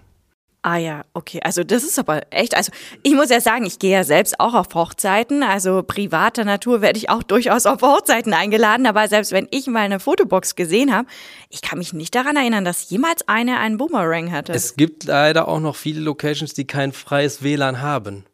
Ah 0.66 0.78
ja, 0.78 1.04
okay. 1.14 1.38
Also 1.44 1.62
das 1.62 1.84
ist 1.84 1.96
aber 1.96 2.22
echt, 2.30 2.56
also 2.56 2.72
ich 3.04 3.14
muss 3.14 3.30
ja 3.30 3.40
sagen, 3.40 3.64
ich 3.66 3.78
gehe 3.78 3.92
ja 3.92 4.02
selbst 4.02 4.40
auch 4.40 4.52
auf 4.52 4.74
Hochzeiten. 4.74 5.44
Also 5.44 5.84
privater 5.84 6.44
Natur 6.44 6.80
werde 6.80 6.98
ich 6.98 7.08
auch 7.08 7.22
durchaus 7.22 7.66
auf 7.66 7.82
Hochzeiten 7.82 8.34
eingeladen. 8.34 8.84
Aber 8.86 9.06
selbst 9.06 9.30
wenn 9.30 9.46
ich 9.52 9.68
mal 9.68 9.82
eine 9.82 10.00
Fotobox 10.00 10.56
gesehen 10.56 10.92
habe, 10.92 11.06
ich 11.50 11.62
kann 11.62 11.78
mich 11.78 11.92
nicht 11.92 12.16
daran 12.16 12.34
erinnern, 12.34 12.64
dass 12.64 12.90
jemals 12.90 13.28
eine 13.28 13.60
einen 13.60 13.76
Boomerang 13.76 14.32
hatte. 14.32 14.54
Es 14.54 14.74
gibt 14.74 15.04
leider 15.04 15.46
auch 15.46 15.60
noch 15.60 15.76
viele 15.76 16.00
Locations, 16.00 16.52
die 16.52 16.66
kein 16.66 16.90
freies 16.92 17.44
WLAN 17.44 17.80
haben. 17.80 18.24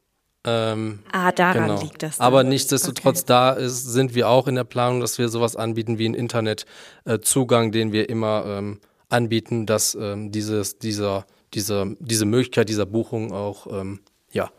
Ähm, 0.47 1.01
ah, 1.13 1.33
daran 1.33 1.67
genau. 1.67 1.83
liegt 1.83 2.03
das. 2.03 2.17
Dann. 2.17 2.27
Aber 2.27 2.45
nichtsdestotrotz, 2.45 3.19
okay. 3.19 3.29
da 3.29 3.51
ist, 3.51 3.85
sind 3.85 4.15
wir 4.15 4.31
auch 4.31 4.49
in 4.49 4.55
der 4.55 4.65
Planung, 4.65 5.03
dass 5.03 5.19
wir 5.19 5.29
sowas 5.29 5.55
anbieten 5.55 5.99
wie 5.99 6.07
einen 6.07 6.15
Internetzugang, 6.15 7.69
äh, 7.69 7.73
den 7.73 7.93
wir 7.93 8.09
immer 8.09 8.47
ähm, 8.47 8.81
anbieten, 9.11 9.67
dass 9.67 9.95
ähm, 9.95 10.33
dieses, 10.33 10.79
dieser 10.79 11.27
diese, 11.55 11.97
diese 12.01 12.25
Möglichkeit 12.25 12.69
dieser 12.69 12.87
Buchung 12.87 13.33
auch 13.33 13.67
ähm, 13.67 14.01
ja, 14.31 14.51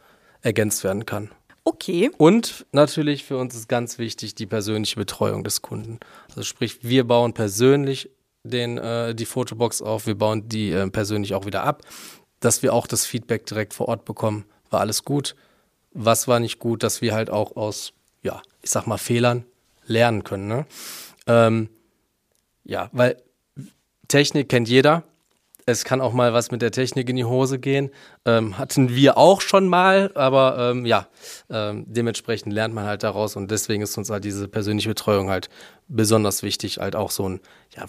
ergänzt 0.41 0.83
werden 0.83 1.05
kann. 1.05 1.29
Okay. 1.65 2.11
Und 2.17 2.65
natürlich 2.71 3.23
für 3.23 3.37
uns 3.37 3.55
ist 3.55 3.69
ganz 3.69 3.97
wichtig 3.97 4.35
die 4.35 4.45
persönliche 4.45 4.97
Betreuung 4.97 5.43
des 5.43 5.61
Kunden. 5.61 5.99
Also 6.29 6.43
sprich, 6.43 6.79
wir 6.83 7.05
bauen 7.05 7.33
persönlich 7.33 8.09
den, 8.43 8.77
äh, 8.77 9.15
die 9.15 9.25
Fotobox 9.25 9.81
auf, 9.81 10.05
wir 10.05 10.15
bauen 10.15 10.49
die 10.49 10.71
äh, 10.71 10.89
persönlich 10.89 11.33
auch 11.33 11.45
wieder 11.45 11.63
ab, 11.63 11.81
dass 12.41 12.61
wir 12.61 12.73
auch 12.73 12.87
das 12.87 13.05
Feedback 13.05 13.45
direkt 13.45 13.73
vor 13.73 13.87
Ort 13.87 14.03
bekommen. 14.03 14.45
War 14.69 14.81
alles 14.81 15.05
gut? 15.05 15.35
Was 15.93 16.27
war 16.27 16.39
nicht 16.39 16.59
gut? 16.59 16.83
Dass 16.83 17.01
wir 17.01 17.13
halt 17.13 17.29
auch 17.29 17.55
aus, 17.55 17.93
ja, 18.21 18.41
ich 18.61 18.69
sag 18.69 18.85
mal, 18.85 18.97
Fehlern 18.97 19.45
lernen 19.85 20.25
können. 20.25 20.47
Ne? 20.47 20.65
Ähm, 21.27 21.69
ja, 22.65 22.89
weil 22.91 23.21
Technik 24.09 24.49
kennt 24.49 24.67
jeder 24.67 25.03
es 25.65 25.85
kann 25.85 26.01
auch 26.01 26.13
mal 26.13 26.33
was 26.33 26.51
mit 26.51 26.61
der 26.61 26.71
Technik 26.71 27.09
in 27.09 27.15
die 27.15 27.25
Hose 27.25 27.57
gehen. 27.59 27.89
Ähm, 28.25 28.57
hatten 28.57 28.95
wir 28.95 29.17
auch 29.17 29.41
schon 29.41 29.67
mal, 29.67 30.11
aber 30.15 30.71
ähm, 30.71 30.85
ja, 30.85 31.07
ähm, 31.49 31.85
dementsprechend 31.87 32.53
lernt 32.53 32.73
man 32.73 32.85
halt 32.85 33.03
daraus 33.03 33.35
und 33.35 33.51
deswegen 33.51 33.83
ist 33.83 33.97
uns 33.97 34.09
halt 34.09 34.23
diese 34.23 34.47
persönliche 34.47 34.87
Betreuung 34.89 35.29
halt 35.29 35.49
besonders 35.87 36.41
wichtig, 36.43 36.79
halt 36.79 36.95
auch 36.95 37.11
so 37.11 37.29
ein, 37.29 37.39
ja, 37.75 37.85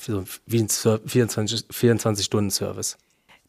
wie 0.47 0.61
ein 0.61 0.69
24-Stunden-Service. 0.69 2.99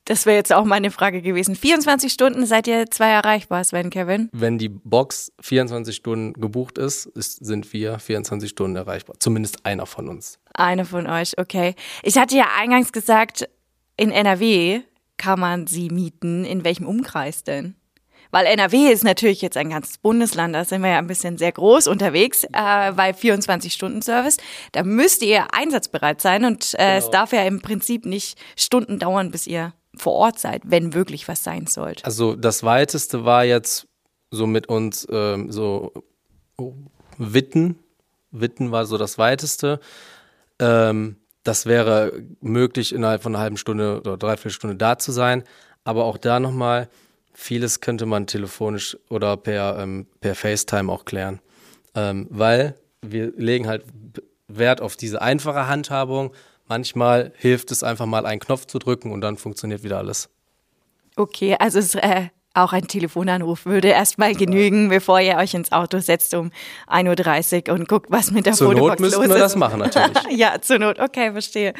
Das 0.07 0.27
wäre 0.27 0.37
jetzt 0.37 0.53
auch 0.53 0.65
meine 0.65 0.91
Frage 0.91 1.23
gewesen. 1.23 1.55
24 1.55 2.13
Stunden 2.13 2.45
seid 2.45 2.67
ihr 2.67 2.85
zwei 2.91 3.09
erreichbar, 3.09 3.63
Sven, 3.63 3.89
Kevin? 3.89 4.29
Wenn 4.31 4.59
die 4.59 4.69
Box 4.69 5.31
24 5.41 5.95
Stunden 5.95 6.39
gebucht 6.39 6.77
ist, 6.77 7.07
ist, 7.07 7.43
sind 7.43 7.73
wir 7.73 7.97
24 7.97 8.51
Stunden 8.51 8.75
erreichbar. 8.75 9.15
Zumindest 9.19 9.65
einer 9.65 9.87
von 9.87 10.07
uns. 10.07 10.37
Einer 10.53 10.85
von 10.85 11.07
euch, 11.07 11.39
okay. 11.39 11.73
Ich 12.03 12.19
hatte 12.19 12.37
ja 12.37 12.49
eingangs 12.55 12.91
gesagt, 12.91 13.49
in 13.97 14.11
NRW 14.11 14.81
kann 15.17 15.39
man 15.39 15.67
sie 15.67 15.89
mieten. 15.89 16.45
In 16.45 16.63
welchem 16.63 16.87
Umkreis 16.87 17.43
denn? 17.43 17.75
Weil 18.31 18.47
NRW 18.47 18.91
ist 18.91 19.03
natürlich 19.03 19.41
jetzt 19.41 19.55
ein 19.55 19.69
ganzes 19.69 19.97
Bundesland, 19.97 20.55
da 20.55 20.65
sind 20.65 20.81
wir 20.81 20.89
ja 20.89 20.97
ein 20.97 21.07
bisschen 21.07 21.37
sehr 21.37 21.53
groß 21.53 21.87
unterwegs, 21.87 22.43
äh, 22.43 22.91
bei 22.91 23.11
24-Stunden-Service. 23.11 24.37
Da 24.73 24.83
müsst 24.83 25.21
ihr 25.21 25.53
einsatzbereit 25.53 26.19
sein 26.19 26.43
und 26.43 26.73
äh, 26.73 26.77
genau. 26.77 26.97
es 26.97 27.09
darf 27.11 27.31
ja 27.31 27.43
im 27.43 27.61
Prinzip 27.61 28.05
nicht 28.05 28.37
Stunden 28.57 28.99
dauern, 28.99 29.31
bis 29.31 29.47
ihr 29.47 29.73
vor 29.95 30.13
Ort 30.13 30.39
seid, 30.39 30.63
wenn 30.65 30.93
wirklich 30.93 31.27
was 31.29 31.43
sein 31.43 31.67
sollte. 31.67 32.03
Also 32.03 32.35
das 32.35 32.63
weiteste 32.63 33.23
war 33.23 33.45
jetzt 33.45 33.87
so 34.31 34.47
mit 34.47 34.67
uns 34.67 35.07
ähm, 35.09 35.51
so 35.51 35.93
Witten. 37.17 37.79
Witten 38.31 38.71
war 38.71 38.85
so 38.85 38.97
das 38.97 39.17
weiteste. 39.17 39.79
Ähm, 40.59 41.17
das 41.45 41.65
wäre 41.65 42.11
möglich, 42.41 42.93
innerhalb 42.93 43.23
von 43.23 43.33
einer 43.33 43.41
halben 43.41 43.57
Stunde 43.57 43.99
oder 43.99 44.17
dreiviertel 44.17 44.51
Stunde 44.51 44.75
da 44.75 44.97
zu 44.97 45.11
sein. 45.11 45.43
Aber 45.83 46.05
auch 46.05 46.17
da 46.17 46.39
nochmal, 46.39 46.89
vieles 47.33 47.81
könnte 47.81 48.05
man 48.05 48.27
telefonisch 48.27 48.97
oder 49.09 49.37
per, 49.37 49.77
ähm, 49.79 50.07
per 50.19 50.35
FaceTime 50.35 50.91
auch 50.91 51.05
klären. 51.05 51.39
Ähm, 51.93 52.27
weil 52.31 52.75
wir 53.01 53.31
legen 53.37 53.67
halt 53.67 53.83
Wert 54.47 54.81
auf 54.81 54.95
diese 54.95 55.21
einfache 55.21 55.67
Handhabung. 55.67 56.33
Manchmal 56.67 57.31
hilft 57.37 57.71
es 57.71 57.83
einfach 57.83 58.07
mal 58.07 58.25
einen 58.25 58.39
Knopf 58.39 58.65
zu 58.65 58.79
drücken 58.79 59.11
und 59.11 59.21
dann 59.21 59.37
funktioniert 59.37 59.83
wieder 59.83 59.99
alles. 59.99 60.29
Okay, 61.15 61.55
also 61.59 61.77
es 61.77 61.93
äh, 61.93 62.29
auch 62.55 62.73
ein 62.73 62.87
Telefonanruf 62.87 63.65
würde 63.65 63.89
erstmal 63.89 64.33
genügen, 64.35 64.89
bevor 64.89 65.19
ihr 65.19 65.35
euch 65.37 65.53
ins 65.53 65.71
Auto 65.71 65.99
setzt 65.99 66.33
um 66.33 66.51
1.30 66.87 67.69
Uhr 67.69 67.75
und 67.75 67.87
guckt, 67.87 68.07
was 68.09 68.31
mit 68.31 68.45
der 68.45 68.53
zur 68.53 68.69
Fotobox 68.69 68.99
los 68.99 69.11
Not 69.11 69.19
müssten 69.19 69.33
wir 69.33 69.39
das 69.39 69.55
machen, 69.55 69.79
natürlich. 69.79 70.17
ja, 70.37 70.61
zur 70.61 70.79
Not. 70.79 70.99
Okay, 70.99 71.31
verstehe. 71.31 71.73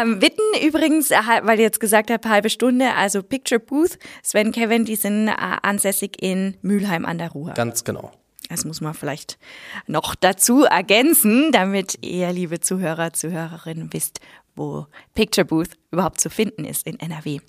Ähm, 0.00 0.20
Witten 0.20 0.44
übrigens, 0.64 1.10
äh, 1.10 1.16
weil 1.42 1.58
ihr 1.58 1.64
jetzt 1.64 1.80
gesagt 1.80 2.10
habt, 2.10 2.26
halbe 2.26 2.50
Stunde, 2.50 2.94
also 2.94 3.22
Picture 3.22 3.60
Booth, 3.60 3.98
Sven, 4.22 4.52
Kevin, 4.52 4.84
die 4.84 4.96
sind 4.96 5.28
äh, 5.28 5.34
ansässig 5.62 6.22
in 6.22 6.56
Mülheim 6.62 7.04
an 7.04 7.18
der 7.18 7.30
Ruhr. 7.30 7.52
Ganz 7.52 7.84
genau. 7.84 8.12
Das 8.48 8.64
muss 8.64 8.80
man 8.80 8.92
vielleicht 8.92 9.38
noch 9.86 10.14
dazu 10.14 10.64
ergänzen, 10.64 11.52
damit 11.52 12.04
ihr, 12.04 12.32
liebe 12.32 12.60
Zuhörer, 12.60 13.12
Zuhörerinnen, 13.12 13.92
wisst, 13.92 14.20
wo 14.54 14.86
Picture 15.14 15.44
Booth 15.44 15.70
überhaupt 15.90 16.20
zu 16.20 16.28
finden 16.28 16.64
ist 16.64 16.86
in 16.86 16.98
NRW. 16.98 17.40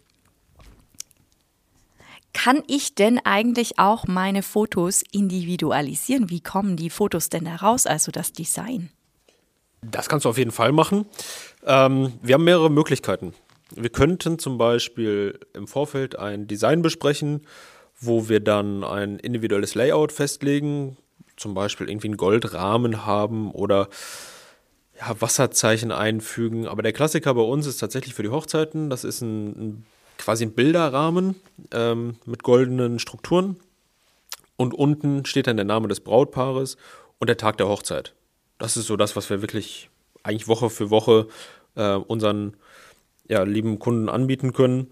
Kann 2.34 2.64
ich 2.68 2.96
denn 2.96 3.20
eigentlich 3.24 3.80
auch 3.80 4.08
meine 4.08 4.42
Fotos 4.42 5.04
individualisieren? 5.12 6.30
Wie 6.30 6.42
kommen 6.42 6.76
die 6.76 6.90
Fotos 6.90 7.30
denn 7.30 7.46
da 7.46 7.56
raus, 7.56 7.86
also 7.86 8.12
das 8.12 8.34
Design? 8.34 8.90
Das 9.82 10.10
kannst 10.10 10.26
du 10.26 10.30
auf 10.30 10.38
jeden 10.38 10.52
Fall 10.52 10.72
machen. 10.72 11.06
Ähm, 11.66 12.14
wir 12.22 12.36
haben 12.36 12.44
mehrere 12.44 12.72
Möglichkeiten. 12.72 13.34
Wir 13.76 13.90
könnten 13.90 14.40
zum 14.40 14.58
Beispiel 14.58 15.40
im 15.54 15.68
Vorfeld 15.68 16.18
ein 16.18 16.48
Design 16.48 16.82
besprechen, 16.82 17.42
wo 18.00 18.30
wir 18.30 18.40
dann 18.40 18.84
ein 18.84 19.20
individuelles 19.20 19.76
Layout 19.76 20.12
festlegen, 20.12 20.98
zum 21.38 21.54
Beispiel 21.54 21.90
irgendwie 21.90 22.08
einen 22.08 22.18
Goldrahmen 22.18 23.06
haben 23.06 23.52
oder 23.52 23.90
ja, 25.00 25.20
Wasserzeichen 25.20 25.92
einfügen. 25.92 26.68
Aber 26.68 26.84
der 26.84 26.94
Klassiker 26.94 27.34
bei 27.34 27.42
uns 27.42 27.66
ist 27.66 27.78
tatsächlich 27.78 28.14
für 28.14 28.24
die 28.24 28.30
Hochzeiten, 28.30 28.90
das 28.90 29.04
ist 29.04 29.22
ein, 29.22 29.48
ein 29.48 29.86
quasi 30.24 30.46
ein 30.46 30.54
Bilderrahmen 30.54 31.36
ähm, 31.72 32.16
mit 32.26 32.44
goldenen 32.44 33.00
Strukturen. 33.00 33.58
Und 34.56 34.74
unten 34.74 35.26
steht 35.26 35.48
dann 35.48 35.58
der 35.58 35.66
Name 35.66 35.88
des 35.88 36.00
Brautpaares 36.00 36.78
und 37.20 37.28
der 37.28 37.38
Tag 37.38 37.58
der 37.58 37.68
Hochzeit. 37.68 38.14
Das 38.58 38.78
ist 38.78 38.88
so 38.88 38.96
das, 38.96 39.16
was 39.16 39.30
wir 39.30 39.42
wirklich 39.42 39.90
eigentlich 40.24 40.48
Woche 40.48 40.70
für 40.70 40.90
Woche 40.90 41.28
äh, 41.76 41.96
unseren 41.96 42.56
ja, 43.28 43.44
lieben 43.44 43.80
Kunden 43.80 44.08
anbieten 44.08 44.54
können. 44.54 44.88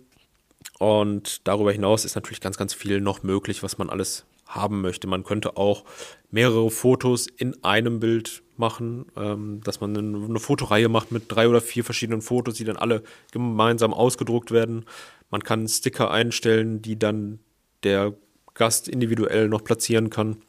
Und 0.79 1.47
darüber 1.47 1.71
hinaus 1.71 2.03
ist 2.05 2.15
natürlich 2.15 2.41
ganz, 2.41 2.57
ganz 2.57 2.73
viel 2.73 2.99
noch 2.99 3.23
möglich, 3.23 3.63
was 3.63 3.77
man 3.77 3.89
alles 3.89 4.25
haben 4.47 4.81
möchte. 4.81 5.07
Man 5.07 5.23
könnte 5.23 5.55
auch 5.55 5.85
mehrere 6.29 6.69
Fotos 6.69 7.27
in 7.27 7.63
einem 7.63 7.99
Bild 7.99 8.43
machen, 8.57 9.05
ähm, 9.15 9.61
dass 9.63 9.79
man 9.81 9.97
eine, 9.97 10.25
eine, 10.25 10.39
Fotoreihe 10.39 10.89
macht 10.89 11.11
mit 11.11 11.25
drei 11.27 11.47
oder 11.47 11.61
vier 11.61 11.83
verschiedenen 11.83 12.21
Fotos, 12.21 12.55
die 12.55 12.65
dann 12.65 12.77
alle 12.77 13.03
gemeinsam 13.31 13.93
ausgedruckt 13.93 14.51
werden. 14.51 14.85
Man 15.31 15.43
kann 15.43 15.67
Sticker 15.67 16.11
einstellen, 16.11 16.81
die 16.81 16.99
dann 16.99 17.39
der 17.83 18.13
Gast 18.53 18.87
individuell 18.87 19.47
noch 19.47 19.63
platzieren 19.63 20.09
kann. 20.09 20.43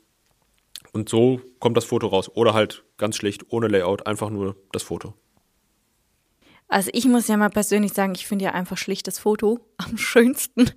Und 0.92 1.08
so 1.08 1.40
kommt 1.60 1.76
das 1.76 1.86
Foto 1.86 2.08
raus. 2.08 2.30
Oder 2.34 2.52
halt 2.52 2.84
ganz 2.98 3.16
schlicht, 3.16 3.46
ohne 3.50 3.68
Layout, 3.68 4.06
einfach 4.06 4.28
nur 4.28 4.56
das 4.72 4.82
Foto. 4.82 5.14
Also 6.68 6.90
ich 6.92 7.06
muss 7.06 7.28
ja 7.28 7.36
mal 7.36 7.50
persönlich 7.50 7.92
sagen, 7.92 8.14
ich 8.14 8.26
finde 8.26 8.46
ja 8.46 8.52
einfach 8.52 8.76
schlichtes 8.76 9.18
Foto 9.18 9.60
am 9.76 9.96
schönsten. 9.96 10.70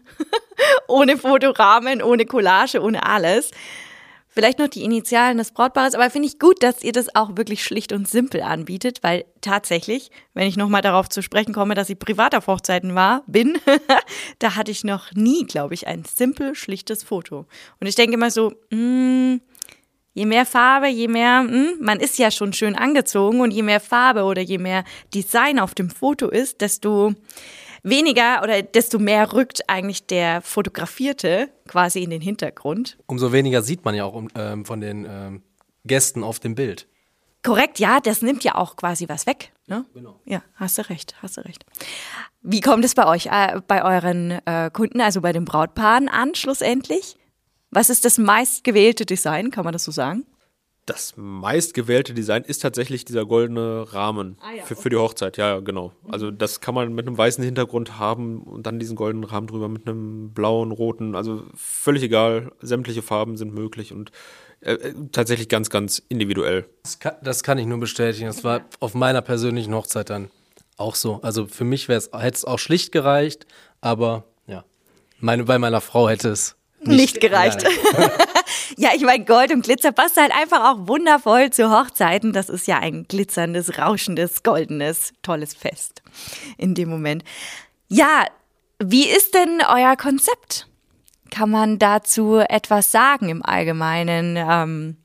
ohne 0.88 1.18
Fotorahmen, 1.18 2.02
ohne 2.02 2.26
Collage, 2.26 2.82
ohne 2.82 3.06
alles. 3.06 3.52
Vielleicht 4.36 4.60
noch 4.60 4.68
die 4.68 4.84
Initialen 4.84 5.38
des 5.38 5.52
Brautpaares, 5.52 5.96
aber 5.96 6.10
finde 6.10 6.28
ich 6.28 6.40
gut, 6.40 6.62
dass 6.62 6.84
ihr 6.84 6.92
das 6.92 7.16
auch 7.16 7.38
wirklich 7.38 7.64
schlicht 7.64 7.94
und 7.94 8.06
simpel 8.06 8.42
anbietet, 8.42 9.02
weil 9.02 9.24
tatsächlich, 9.40 10.12
wenn 10.34 10.46
ich 10.46 10.58
nochmal 10.58 10.82
darauf 10.82 11.08
zu 11.08 11.24
sprechen 11.24 11.54
komme, 11.54 11.74
dass 11.74 11.90
ich 11.90 11.98
privat 11.98 12.36
auf 12.36 12.48
Hochzeiten 12.48 12.96
war, 12.96 13.24
bin, 13.28 13.58
da 14.40 14.56
hatte 14.56 14.72
ich 14.72 14.84
noch 14.84 15.14
nie, 15.14 15.46
glaube 15.46 15.74
ich, 15.74 15.88
ein 15.88 16.04
simpel, 16.04 16.54
schlichtes 16.54 17.02
Foto. 17.02 17.46
Und 17.80 17.88
ich 17.88 17.96
denke 17.96 18.16
immer 18.16 18.30
so, 18.30 18.52
mh, 18.72 18.78
hm, 18.78 19.42
je 20.14 20.26
mehr 20.26 20.46
Farbe, 20.46 20.88
je 20.90 21.08
mehr, 21.08 21.44
mh, 21.44 21.52
hm, 21.52 21.74
man 21.80 22.02
ist 22.02 22.20
ja 22.20 22.30
schon 22.30 22.52
schön 22.52 22.76
angezogen 22.76 23.40
und 23.40 23.52
je 23.52 23.64
mehr 23.64 23.80
Farbe 23.80 24.24
oder 24.24 24.42
je 24.42 24.58
mehr 24.58 24.84
Design 25.14 25.60
auf 25.60 25.76
dem 25.76 25.90
Foto 25.90 26.28
ist, 26.28 26.60
desto 26.60 27.14
weniger 27.86 28.42
oder 28.44 28.62
desto 28.62 29.00
mehr 29.00 29.32
rückt 29.32 29.70
eigentlich 29.70 30.06
der 30.08 30.42
Fotografierte 30.42 31.50
quasi 31.68 32.04
in 32.04 32.10
den 32.10 32.22
Hintergrund. 32.22 32.98
Umso 33.06 33.32
weniger 33.32 33.62
sieht 33.62 33.86
man 33.86 33.96
ja 33.96 34.04
auch 34.04 34.22
ähm, 34.36 34.66
von 34.66 34.82
den 34.82 35.06
ähm, 35.10 35.44
Gästen 35.86 36.24
auf 36.24 36.40
dem 36.40 36.56
Bild. 36.56 36.88
Korrekt, 37.44 37.78
ja, 37.80 38.00
das 38.00 38.24
nimmt 38.24 38.44
ja 38.44 38.56
auch 38.56 38.76
quasi 38.76 39.08
was 39.08 39.28
weg. 39.28 39.52
Ne? 39.68 39.86
Genau. 39.94 40.20
Ja, 40.26 40.42
hast 40.56 40.80
du 40.80 40.90
recht, 40.90 41.16
hast 41.22 41.38
du 41.38 41.42
recht. 41.46 41.64
Wie 42.42 42.60
kommt 42.60 42.84
es 42.84 42.96
bei 42.96 43.06
euch, 43.06 43.28
äh, 43.28 43.62
bei 43.68 43.84
euren 43.84 44.32
äh, 44.46 44.72
Kunden, 44.74 45.00
also 45.00 45.22
bei 45.22 45.32
den 45.32 45.46
Brautpaaren 45.46 46.10
an, 46.10 46.34
schlussendlich? 46.34 47.18
Was 47.70 47.90
ist 47.90 48.04
das 48.04 48.18
meistgewählte 48.18 49.06
Design, 49.06 49.52
kann 49.52 49.64
man 49.64 49.74
das 49.74 49.84
so 49.84 49.92
sagen? 49.92 50.26
Das 50.86 51.14
meistgewählte 51.16 52.14
Design 52.14 52.44
ist 52.44 52.62
tatsächlich 52.62 53.06
dieser 53.06 53.26
goldene 53.26 53.92
Rahmen 53.92 54.38
Ah 54.42 54.54
ja, 54.54 54.64
für, 54.64 54.76
für 54.76 54.90
die 54.90 54.98
Hochzeit. 54.98 55.38
Ja, 55.38 55.56
ja, 55.56 55.60
genau. 55.60 55.94
Also 56.08 56.30
das 56.30 56.62
kann 56.62 56.76
man 56.76 56.94
mit 56.94 57.08
einem 57.08 57.18
weißen 57.18 57.44
Hintergrund 57.44 57.98
haben 57.98 58.44
und 58.44 58.68
dann 58.68 58.80
diesen 58.80 58.96
goldenen 58.96 59.24
Rahmen 59.24 59.48
drüber 59.48 59.68
mit 59.68 59.88
einem 59.88 60.32
blauen, 60.34 60.72
roten. 60.72 61.16
Also 61.16 61.44
völlig 61.56 62.04
egal. 62.04 62.52
Sämtliche 62.62 63.02
Farben 63.02 63.36
sind 63.36 63.54
möglich 63.54 63.94
und 63.94 64.12
äh, 64.62 64.74
äh, 64.74 64.94
tatsächlich 65.12 65.50
ganz, 65.50 65.70
ganz 65.70 66.02
individuell. 66.08 66.66
Das 66.84 67.00
kann, 67.00 67.16
das 67.24 67.44
kann 67.44 67.58
ich 67.58 67.66
nur 67.66 67.80
bestätigen. 67.80 68.28
Das 68.28 68.44
war 68.44 68.62
auf 68.80 68.94
meiner 68.94 69.22
persönlichen 69.22 69.74
Hochzeit 69.74 70.10
dann 70.12 70.30
auch 70.78 70.96
so. 70.96 71.20
Also 71.24 71.48
für 71.48 71.64
mich 71.64 71.88
hätte 71.88 72.10
es 72.20 72.46
auch 72.46 72.60
schlicht 72.60 72.92
gereicht, 72.92 73.48
aber 73.82 74.26
ja, 74.46 74.64
meine, 75.20 75.46
bei 75.46 75.58
meiner 75.58 75.82
Frau 75.82 76.10
hätte 76.10 76.30
es 76.30 76.56
Nicht 76.82 77.22
gereicht. 77.22 77.66
Ja, 78.78 78.90
ich 78.96 79.04
meine, 79.04 79.24
Gold 79.26 79.52
und 79.52 79.64
Glitzer 79.64 79.92
passt 79.92 80.18
halt 80.18 80.32
einfach 80.32 80.72
auch 80.72 80.88
wundervoll 80.88 81.50
zu 81.52 81.72
Hochzeiten. 81.72 82.34
Das 82.34 82.50
ist 82.50 82.68
ja 82.68 82.80
ein 82.80 83.06
glitzerndes, 83.08 83.78
rauschendes, 83.78 84.44
goldenes, 84.44 85.14
tolles 85.22 85.54
Fest 85.54 86.02
in 86.58 86.76
dem 86.76 86.90
Moment. 86.90 87.24
Ja, 87.88 88.26
wie 88.80 89.08
ist 89.08 89.34
denn 89.34 89.62
euer 89.68 89.96
Konzept? 89.96 90.68
Kann 91.32 91.50
man 91.50 91.80
dazu 91.80 92.38
etwas 92.38 92.92
sagen 92.92 93.30
im 93.30 93.44
Allgemeinen? 93.44 94.38
Ähm, 94.38 94.98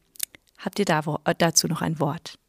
habt 0.59 0.79
ihr 0.79 0.85
da 0.85 1.03
dazu 1.39 1.67
noch 1.67 1.83
ein 1.83 2.01
Wort? 2.01 2.40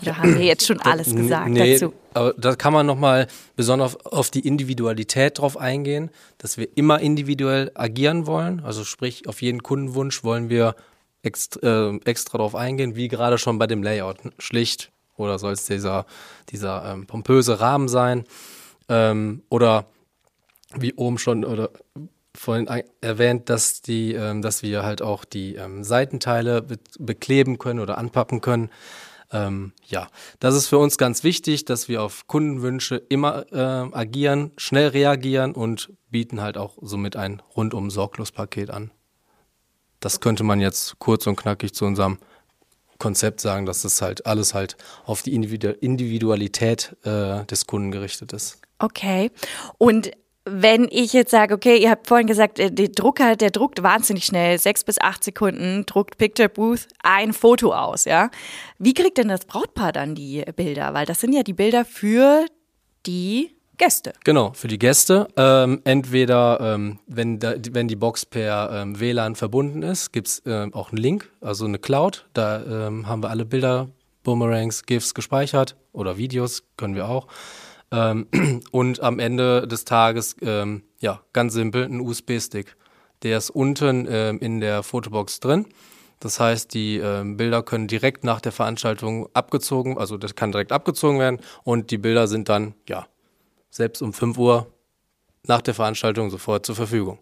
Oder 0.00 0.18
haben 0.18 0.38
wir 0.38 0.44
jetzt 0.44 0.66
schon 0.66 0.80
alles 0.80 1.14
gesagt 1.14 1.50
nee, 1.50 1.74
dazu? 1.74 1.92
Aber 2.14 2.34
da 2.34 2.54
kann 2.56 2.72
man 2.72 2.86
nochmal 2.86 3.26
besonders 3.56 3.96
auf, 4.06 4.30
die 4.30 4.46
Individualität 4.46 5.38
drauf 5.38 5.56
eingehen, 5.56 6.10
dass 6.38 6.56
wir 6.56 6.68
immer 6.76 7.00
individuell 7.00 7.70
agieren 7.74 8.26
wollen. 8.26 8.60
Also 8.60 8.84
sprich, 8.84 9.28
auf 9.28 9.42
jeden 9.42 9.62
Kundenwunsch 9.62 10.24
wollen 10.24 10.48
wir 10.48 10.74
extra, 11.22 11.90
äh, 11.90 12.00
extra 12.04 12.38
drauf 12.38 12.54
eingehen, 12.54 12.96
wie 12.96 13.08
gerade 13.08 13.38
schon 13.38 13.58
bei 13.58 13.66
dem 13.66 13.82
Layout. 13.82 14.18
Schlicht 14.38 14.90
oder 15.16 15.38
soll 15.38 15.52
es 15.52 15.66
dieser, 15.66 16.06
dieser 16.50 16.84
ähm, 16.90 17.06
pompöse 17.06 17.60
Rahmen 17.60 17.88
sein? 17.88 18.24
Ähm, 18.88 19.42
oder 19.48 19.86
wie 20.74 20.94
oben 20.94 21.18
schon 21.18 21.44
oder 21.44 21.70
vorhin 22.34 22.66
erwähnt, 23.00 23.48
dass 23.50 23.82
die, 23.82 24.14
ähm, 24.14 24.42
dass 24.42 24.62
wir 24.62 24.82
halt 24.82 25.02
auch 25.02 25.24
die 25.24 25.56
ähm, 25.56 25.84
Seitenteile 25.84 26.62
be 26.62 26.78
bekleben 26.98 27.58
können 27.58 27.80
oder 27.80 27.98
anpappen 27.98 28.40
können. 28.40 28.70
Ähm, 29.32 29.72
ja, 29.86 30.08
das 30.40 30.54
ist 30.54 30.68
für 30.68 30.78
uns 30.78 30.98
ganz 30.98 31.24
wichtig, 31.24 31.64
dass 31.64 31.88
wir 31.88 32.02
auf 32.02 32.26
Kundenwünsche 32.26 32.96
immer 32.96 33.50
äh, 33.52 33.96
agieren, 33.96 34.52
schnell 34.56 34.88
reagieren 34.88 35.52
und 35.52 35.90
bieten 36.10 36.40
halt 36.40 36.58
auch 36.58 36.76
somit 36.80 37.16
ein 37.16 37.42
rundum 37.56 37.90
sorglos 37.90 38.30
Paket 38.30 38.70
an. 38.70 38.90
Das 40.00 40.20
könnte 40.20 40.44
man 40.44 40.60
jetzt 40.60 40.98
kurz 40.98 41.26
und 41.26 41.36
knackig 41.36 41.74
zu 41.74 41.84
unserem 41.84 42.18
Konzept 42.98 43.40
sagen, 43.40 43.66
dass 43.66 43.84
es 43.84 44.02
halt 44.02 44.26
alles 44.26 44.54
halt 44.54 44.76
auf 45.04 45.22
die 45.22 45.34
Individualität 45.34 46.96
äh, 47.04 47.44
des 47.46 47.66
Kunden 47.66 47.90
gerichtet 47.90 48.32
ist. 48.32 48.60
Okay. 48.78 49.30
Und 49.78 50.12
wenn 50.44 50.88
ich 50.90 51.12
jetzt 51.12 51.30
sage, 51.30 51.54
okay, 51.54 51.76
ihr 51.76 51.90
habt 51.90 52.08
vorhin 52.08 52.26
gesagt, 52.26 52.58
der 52.58 52.70
Drucker, 52.70 53.36
der 53.36 53.50
druckt 53.50 53.82
wahnsinnig 53.82 54.24
schnell, 54.24 54.58
sechs 54.58 54.82
bis 54.82 55.00
acht 55.00 55.22
Sekunden, 55.22 55.84
druckt 55.86 56.18
Picture 56.18 56.48
Booth 56.48 56.88
ein 57.02 57.32
Foto 57.32 57.72
aus, 57.72 58.04
ja. 58.04 58.30
Wie 58.78 58.94
kriegt 58.94 59.18
denn 59.18 59.28
das 59.28 59.44
Brautpaar 59.44 59.92
dann 59.92 60.14
die 60.14 60.44
Bilder? 60.56 60.94
Weil 60.94 61.06
das 61.06 61.20
sind 61.20 61.32
ja 61.32 61.42
die 61.42 61.52
Bilder 61.52 61.84
für 61.84 62.46
die 63.06 63.56
Gäste. 63.78 64.12
Genau, 64.24 64.52
für 64.52 64.68
die 64.68 64.78
Gäste. 64.78 65.28
Ähm, 65.36 65.80
entweder, 65.84 66.58
ähm, 66.60 66.98
wenn, 67.06 67.38
da, 67.38 67.54
wenn 67.70 67.88
die 67.88 67.96
Box 67.96 68.26
per 68.26 68.70
ähm, 68.72 69.00
WLAN 69.00 69.34
verbunden 69.34 69.82
ist, 69.82 70.12
gibt 70.12 70.28
es 70.28 70.42
ähm, 70.46 70.74
auch 70.74 70.90
einen 70.90 70.98
Link, 70.98 71.30
also 71.40 71.64
eine 71.64 71.78
Cloud. 71.78 72.26
Da 72.32 72.62
ähm, 72.62 73.06
haben 73.06 73.22
wir 73.22 73.30
alle 73.30 73.44
Bilder, 73.44 73.88
Boomerangs, 74.24 74.86
GIFs 74.86 75.14
gespeichert 75.14 75.76
oder 75.92 76.16
Videos, 76.16 76.64
können 76.76 76.94
wir 76.94 77.08
auch. 77.08 77.26
Ähm, 77.92 78.26
und 78.72 79.00
am 79.00 79.18
Ende 79.18 79.68
des 79.68 79.84
Tages, 79.84 80.36
ähm, 80.42 80.82
ja, 81.00 81.20
ganz 81.32 81.52
simpel, 81.52 81.84
ein 81.84 82.00
USB-Stick. 82.00 82.76
Der 83.22 83.38
ist 83.38 83.50
unten 83.50 84.08
ähm, 84.10 84.40
in 84.40 84.60
der 84.60 84.82
Fotobox 84.82 85.38
drin. 85.38 85.66
Das 86.18 86.40
heißt, 86.40 86.72
die 86.72 86.98
ähm, 86.98 87.36
Bilder 87.36 87.62
können 87.62 87.88
direkt 87.88 88.24
nach 88.24 88.40
der 88.40 88.52
Veranstaltung 88.52 89.28
abgezogen, 89.34 89.98
also 89.98 90.16
das 90.16 90.36
kann 90.36 90.52
direkt 90.52 90.70
abgezogen 90.70 91.18
werden 91.18 91.40
und 91.64 91.90
die 91.90 91.98
Bilder 91.98 92.28
sind 92.28 92.48
dann, 92.48 92.74
ja, 92.88 93.06
selbst 93.70 94.02
um 94.02 94.12
5 94.12 94.38
Uhr 94.38 94.72
nach 95.44 95.62
der 95.62 95.74
Veranstaltung 95.74 96.30
sofort 96.30 96.64
zur 96.64 96.76
Verfügung. 96.76 97.18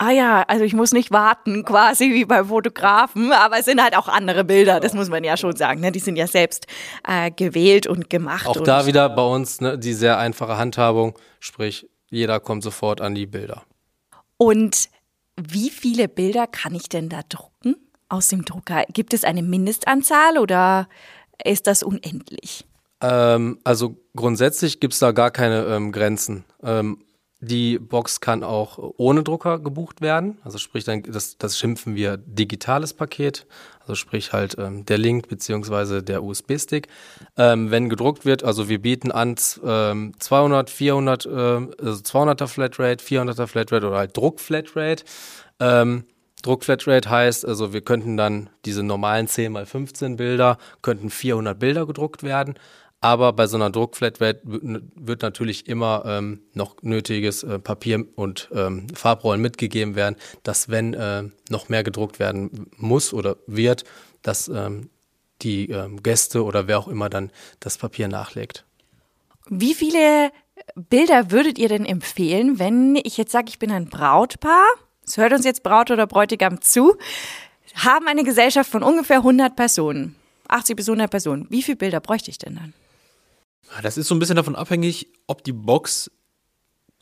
Ah 0.00 0.12
ja, 0.12 0.44
also 0.46 0.64
ich 0.64 0.74
muss 0.74 0.92
nicht 0.92 1.10
warten, 1.10 1.64
quasi 1.64 2.14
wie 2.14 2.24
beim 2.24 2.46
Fotografen, 2.46 3.32
aber 3.32 3.58
es 3.58 3.64
sind 3.64 3.82
halt 3.82 3.96
auch 3.96 4.06
andere 4.06 4.44
Bilder, 4.44 4.78
das 4.78 4.94
muss 4.94 5.08
man 5.08 5.24
ja 5.24 5.36
schon 5.36 5.56
sagen. 5.56 5.80
Ne? 5.80 5.90
Die 5.90 5.98
sind 5.98 6.14
ja 6.14 6.28
selbst 6.28 6.68
äh, 7.06 7.32
gewählt 7.32 7.88
und 7.88 8.08
gemacht. 8.08 8.46
Auch 8.46 8.56
und 8.56 8.68
da 8.68 8.86
wieder 8.86 9.08
bei 9.08 9.24
uns 9.24 9.60
ne, 9.60 9.76
die 9.76 9.94
sehr 9.94 10.16
einfache 10.18 10.56
Handhabung, 10.56 11.18
sprich, 11.40 11.88
jeder 12.10 12.38
kommt 12.38 12.62
sofort 12.62 13.00
an 13.00 13.16
die 13.16 13.26
Bilder. 13.26 13.64
Und 14.36 14.88
wie 15.36 15.68
viele 15.68 16.06
Bilder 16.06 16.46
kann 16.46 16.76
ich 16.76 16.88
denn 16.88 17.08
da 17.08 17.22
drucken 17.28 17.74
aus 18.08 18.28
dem 18.28 18.44
Drucker? 18.44 18.84
Gibt 18.92 19.12
es 19.14 19.24
eine 19.24 19.42
Mindestanzahl 19.42 20.38
oder 20.38 20.88
ist 21.44 21.66
das 21.66 21.82
unendlich? 21.82 22.64
Ähm, 23.00 23.58
also 23.64 23.96
grundsätzlich 24.14 24.78
gibt 24.78 24.94
es 24.94 25.00
da 25.00 25.10
gar 25.10 25.32
keine 25.32 25.64
ähm, 25.66 25.90
Grenzen. 25.90 26.44
Ähm, 26.62 27.04
die 27.40 27.78
Box 27.78 28.20
kann 28.20 28.42
auch 28.42 28.78
ohne 28.96 29.22
Drucker 29.22 29.60
gebucht 29.60 30.00
werden. 30.00 30.38
Also 30.42 30.58
sprich, 30.58 30.84
dann, 30.84 31.02
das, 31.02 31.38
das 31.38 31.56
schimpfen 31.56 31.94
wir 31.94 32.16
digitales 32.16 32.94
Paket. 32.94 33.46
Also 33.80 33.94
sprich 33.94 34.32
halt 34.32 34.56
ähm, 34.58 34.84
der 34.86 34.98
Link 34.98 35.28
beziehungsweise 35.28 36.02
der 36.02 36.24
USB-Stick. 36.24 36.88
Ähm, 37.36 37.70
wenn 37.70 37.88
gedruckt 37.88 38.24
wird, 38.24 38.42
also 38.42 38.68
wir 38.68 38.82
bieten 38.82 39.12
an 39.12 39.36
ähm, 39.64 40.12
200, 40.18 40.68
400, 40.68 41.26
äh, 41.26 41.28
also 41.30 42.02
200er 42.02 42.48
Flatrate, 42.48 43.04
400er 43.04 43.46
Flatrate 43.46 43.86
oder 43.86 43.96
halt 43.96 44.16
Druck-Flatrate. 44.16 45.04
Ähm, 45.60 46.04
Druck-Flatrate 46.42 47.08
heißt, 47.08 47.46
also 47.46 47.72
wir 47.72 47.80
könnten 47.80 48.16
dann 48.16 48.50
diese 48.64 48.82
normalen 48.82 49.28
10 49.28 49.52
mal 49.52 49.66
15 49.66 50.16
Bilder, 50.16 50.58
könnten 50.82 51.10
400 51.10 51.58
Bilder 51.58 51.86
gedruckt 51.86 52.22
werden. 52.22 52.54
Aber 53.00 53.32
bei 53.32 53.46
so 53.46 53.56
einer 53.56 53.70
Druckflatrate 53.70 54.40
wird 54.42 55.22
natürlich 55.22 55.68
immer 55.68 56.02
ähm, 56.04 56.40
noch 56.54 56.82
nötiges 56.82 57.44
äh, 57.44 57.60
Papier 57.60 58.04
und 58.16 58.48
ähm, 58.52 58.88
Farbrollen 58.92 59.40
mitgegeben 59.40 59.94
werden, 59.94 60.16
dass 60.42 60.68
wenn 60.68 60.94
äh, 60.94 61.24
noch 61.48 61.68
mehr 61.68 61.84
gedruckt 61.84 62.18
werden 62.18 62.66
muss 62.76 63.12
oder 63.14 63.36
wird, 63.46 63.84
dass 64.22 64.48
ähm, 64.48 64.90
die 65.42 65.70
ähm, 65.70 66.02
Gäste 66.02 66.44
oder 66.44 66.66
wer 66.66 66.80
auch 66.80 66.88
immer 66.88 67.08
dann 67.08 67.30
das 67.60 67.78
Papier 67.78 68.08
nachlegt. 68.08 68.64
Wie 69.48 69.74
viele 69.74 70.32
Bilder 70.74 71.30
würdet 71.30 71.56
ihr 71.58 71.68
denn 71.68 71.84
empfehlen, 71.84 72.58
wenn 72.58 72.96
ich 72.96 73.16
jetzt 73.16 73.30
sage, 73.30 73.46
ich 73.48 73.60
bin 73.60 73.70
ein 73.70 73.88
Brautpaar, 73.88 74.66
es 75.06 75.16
hört 75.16 75.32
uns 75.32 75.44
jetzt 75.44 75.62
Braut 75.62 75.92
oder 75.92 76.08
Bräutigam 76.08 76.60
zu, 76.60 76.96
haben 77.74 78.08
eine 78.08 78.24
Gesellschaft 78.24 78.68
von 78.68 78.82
ungefähr 78.82 79.18
100 79.18 79.54
Personen, 79.54 80.16
80 80.48 80.76
bis 80.76 80.88
100 80.88 81.08
Personen. 81.08 81.46
Wie 81.48 81.62
viele 81.62 81.76
Bilder 81.76 82.00
bräuchte 82.00 82.30
ich 82.30 82.38
denn 82.38 82.56
dann? 82.56 82.74
Das 83.82 83.96
ist 83.96 84.08
so 84.08 84.14
ein 84.14 84.18
bisschen 84.18 84.36
davon 84.36 84.56
abhängig, 84.56 85.08
ob 85.26 85.44
die 85.44 85.52
Box 85.52 86.10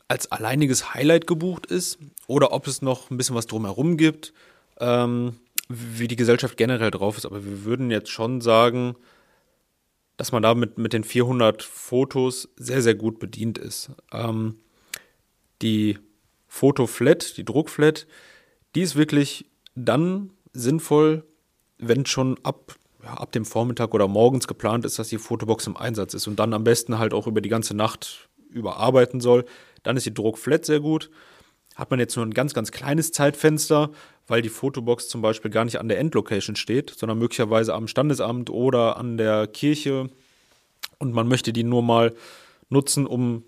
als 0.07 0.31
alleiniges 0.31 0.93
Highlight 0.93 1.27
gebucht 1.27 1.65
ist 1.65 1.97
oder 2.27 2.51
ob 2.53 2.67
es 2.67 2.81
noch 2.81 3.09
ein 3.09 3.17
bisschen 3.17 3.35
was 3.35 3.47
drumherum 3.47 3.97
gibt, 3.97 4.33
ähm, 4.79 5.37
wie 5.69 6.07
die 6.07 6.15
Gesellschaft 6.15 6.57
generell 6.57 6.91
drauf 6.91 7.17
ist. 7.17 7.25
Aber 7.25 7.43
wir 7.43 7.65
würden 7.65 7.91
jetzt 7.91 8.09
schon 8.09 8.41
sagen, 8.41 8.95
dass 10.15 10.31
man 10.31 10.41
da 10.41 10.55
mit, 10.55 10.77
mit 10.77 10.93
den 10.93 11.03
400 11.03 11.61
Fotos 11.61 12.49
sehr, 12.57 12.81
sehr 12.81 12.95
gut 12.95 13.19
bedient 13.19 13.57
ist. 13.57 13.91
Ähm, 14.11 14.55
die 15.61 15.99
Fotoflat, 16.47 17.37
die 17.37 17.45
Druckflat, 17.45 18.07
die 18.75 18.81
ist 18.81 18.95
wirklich 18.95 19.45
dann 19.75 20.31
sinnvoll, 20.53 21.23
wenn 21.77 22.05
schon 22.05 22.39
ab 22.43 22.75
ja, 23.07 23.13
ab 23.13 23.31
dem 23.31 23.45
Vormittag 23.45 23.93
oder 23.93 24.07
morgens 24.07 24.47
geplant 24.47 24.83
ist, 24.83 24.99
dass 24.99 25.07
die 25.07 25.17
Fotobox 25.17 25.65
im 25.67 25.77
Einsatz 25.77 26.13
ist 26.13 26.27
und 26.27 26.37
dann 26.39 26.53
am 26.53 26.63
besten 26.65 26.99
halt 26.99 27.13
auch 27.13 27.25
über 27.25 27.39
die 27.39 27.49
ganze 27.49 27.73
Nacht 27.73 28.29
überarbeiten 28.49 29.21
soll. 29.21 29.45
Dann 29.83 29.95
ist 29.95 30.05
die 30.05 30.13
Druckflat 30.13 30.65
sehr 30.65 30.81
gut. 30.81 31.09
Hat 31.75 31.89
man 31.89 31.99
jetzt 31.99 32.15
nur 32.17 32.25
ein 32.25 32.33
ganz, 32.33 32.53
ganz 32.53 32.71
kleines 32.71 33.11
Zeitfenster, 33.11 33.91
weil 34.27 34.41
die 34.41 34.49
Fotobox 34.49 35.07
zum 35.07 35.21
Beispiel 35.21 35.51
gar 35.51 35.63
nicht 35.63 35.79
an 35.79 35.87
der 35.87 35.99
Endlocation 35.99 36.55
steht, 36.57 36.89
sondern 36.89 37.17
möglicherweise 37.17 37.73
am 37.73 37.87
Standesamt 37.87 38.49
oder 38.49 38.97
an 38.97 39.17
der 39.17 39.47
Kirche 39.47 40.09
und 40.99 41.13
man 41.13 41.27
möchte 41.27 41.53
die 41.53 41.63
nur 41.63 41.83
mal 41.83 42.13
nutzen, 42.69 43.05
um 43.05 43.43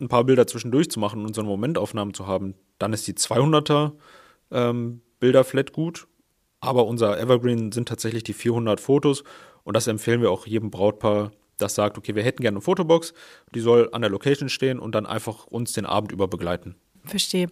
ein 0.00 0.08
paar 0.08 0.24
Bilder 0.24 0.46
zwischendurch 0.46 0.90
zu 0.90 0.98
machen 0.98 1.26
und 1.26 1.34
so 1.34 1.42
eine 1.42 1.50
Momentaufnahmen 1.50 2.14
zu 2.14 2.26
haben, 2.26 2.54
dann 2.78 2.92
ist 2.92 3.06
die 3.06 3.14
200er 3.14 3.92
ähm, 4.50 5.02
Bilderflat 5.20 5.72
gut 5.72 6.06
aber 6.64 6.86
unser 6.86 7.18
Evergreen 7.18 7.72
sind 7.72 7.88
tatsächlich 7.88 8.24
die 8.24 8.32
400 8.32 8.80
Fotos 8.80 9.24
und 9.62 9.74
das 9.76 9.86
empfehlen 9.86 10.20
wir 10.20 10.30
auch 10.30 10.46
jedem 10.46 10.70
Brautpaar, 10.70 11.32
das 11.58 11.74
sagt, 11.74 11.98
okay, 11.98 12.14
wir 12.14 12.22
hätten 12.22 12.42
gerne 12.42 12.56
eine 12.56 12.62
Fotobox, 12.62 13.14
die 13.54 13.60
soll 13.60 13.88
an 13.92 14.02
der 14.02 14.10
Location 14.10 14.48
stehen 14.48 14.78
und 14.78 14.94
dann 14.94 15.06
einfach 15.06 15.46
uns 15.46 15.72
den 15.72 15.86
Abend 15.86 16.12
über 16.12 16.28
begleiten. 16.28 16.74
Verstehe. 17.04 17.48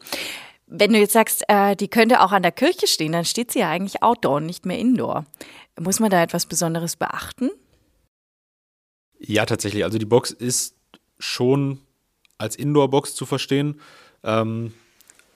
Wenn 0.66 0.92
du 0.92 0.98
jetzt 0.98 1.12
sagst, 1.12 1.44
äh, 1.48 1.76
die 1.76 1.88
könnte 1.88 2.22
auch 2.22 2.32
an 2.32 2.42
der 2.42 2.52
Kirche 2.52 2.86
stehen, 2.86 3.12
dann 3.12 3.24
steht 3.24 3.50
sie 3.50 3.60
ja 3.60 3.70
eigentlich 3.70 4.02
outdoor, 4.02 4.40
nicht 4.40 4.64
mehr 4.64 4.78
indoor. 4.78 5.26
Muss 5.78 6.00
man 6.00 6.10
da 6.10 6.22
etwas 6.22 6.46
Besonderes 6.46 6.96
beachten? 6.96 7.50
Ja, 9.18 9.46
tatsächlich. 9.46 9.84
Also 9.84 9.98
die 9.98 10.06
Box 10.06 10.30
ist 10.30 10.76
schon 11.18 11.80
als 12.38 12.56
Indoor-Box 12.56 13.14
zu 13.14 13.26
verstehen, 13.26 13.80
ähm, 14.24 14.72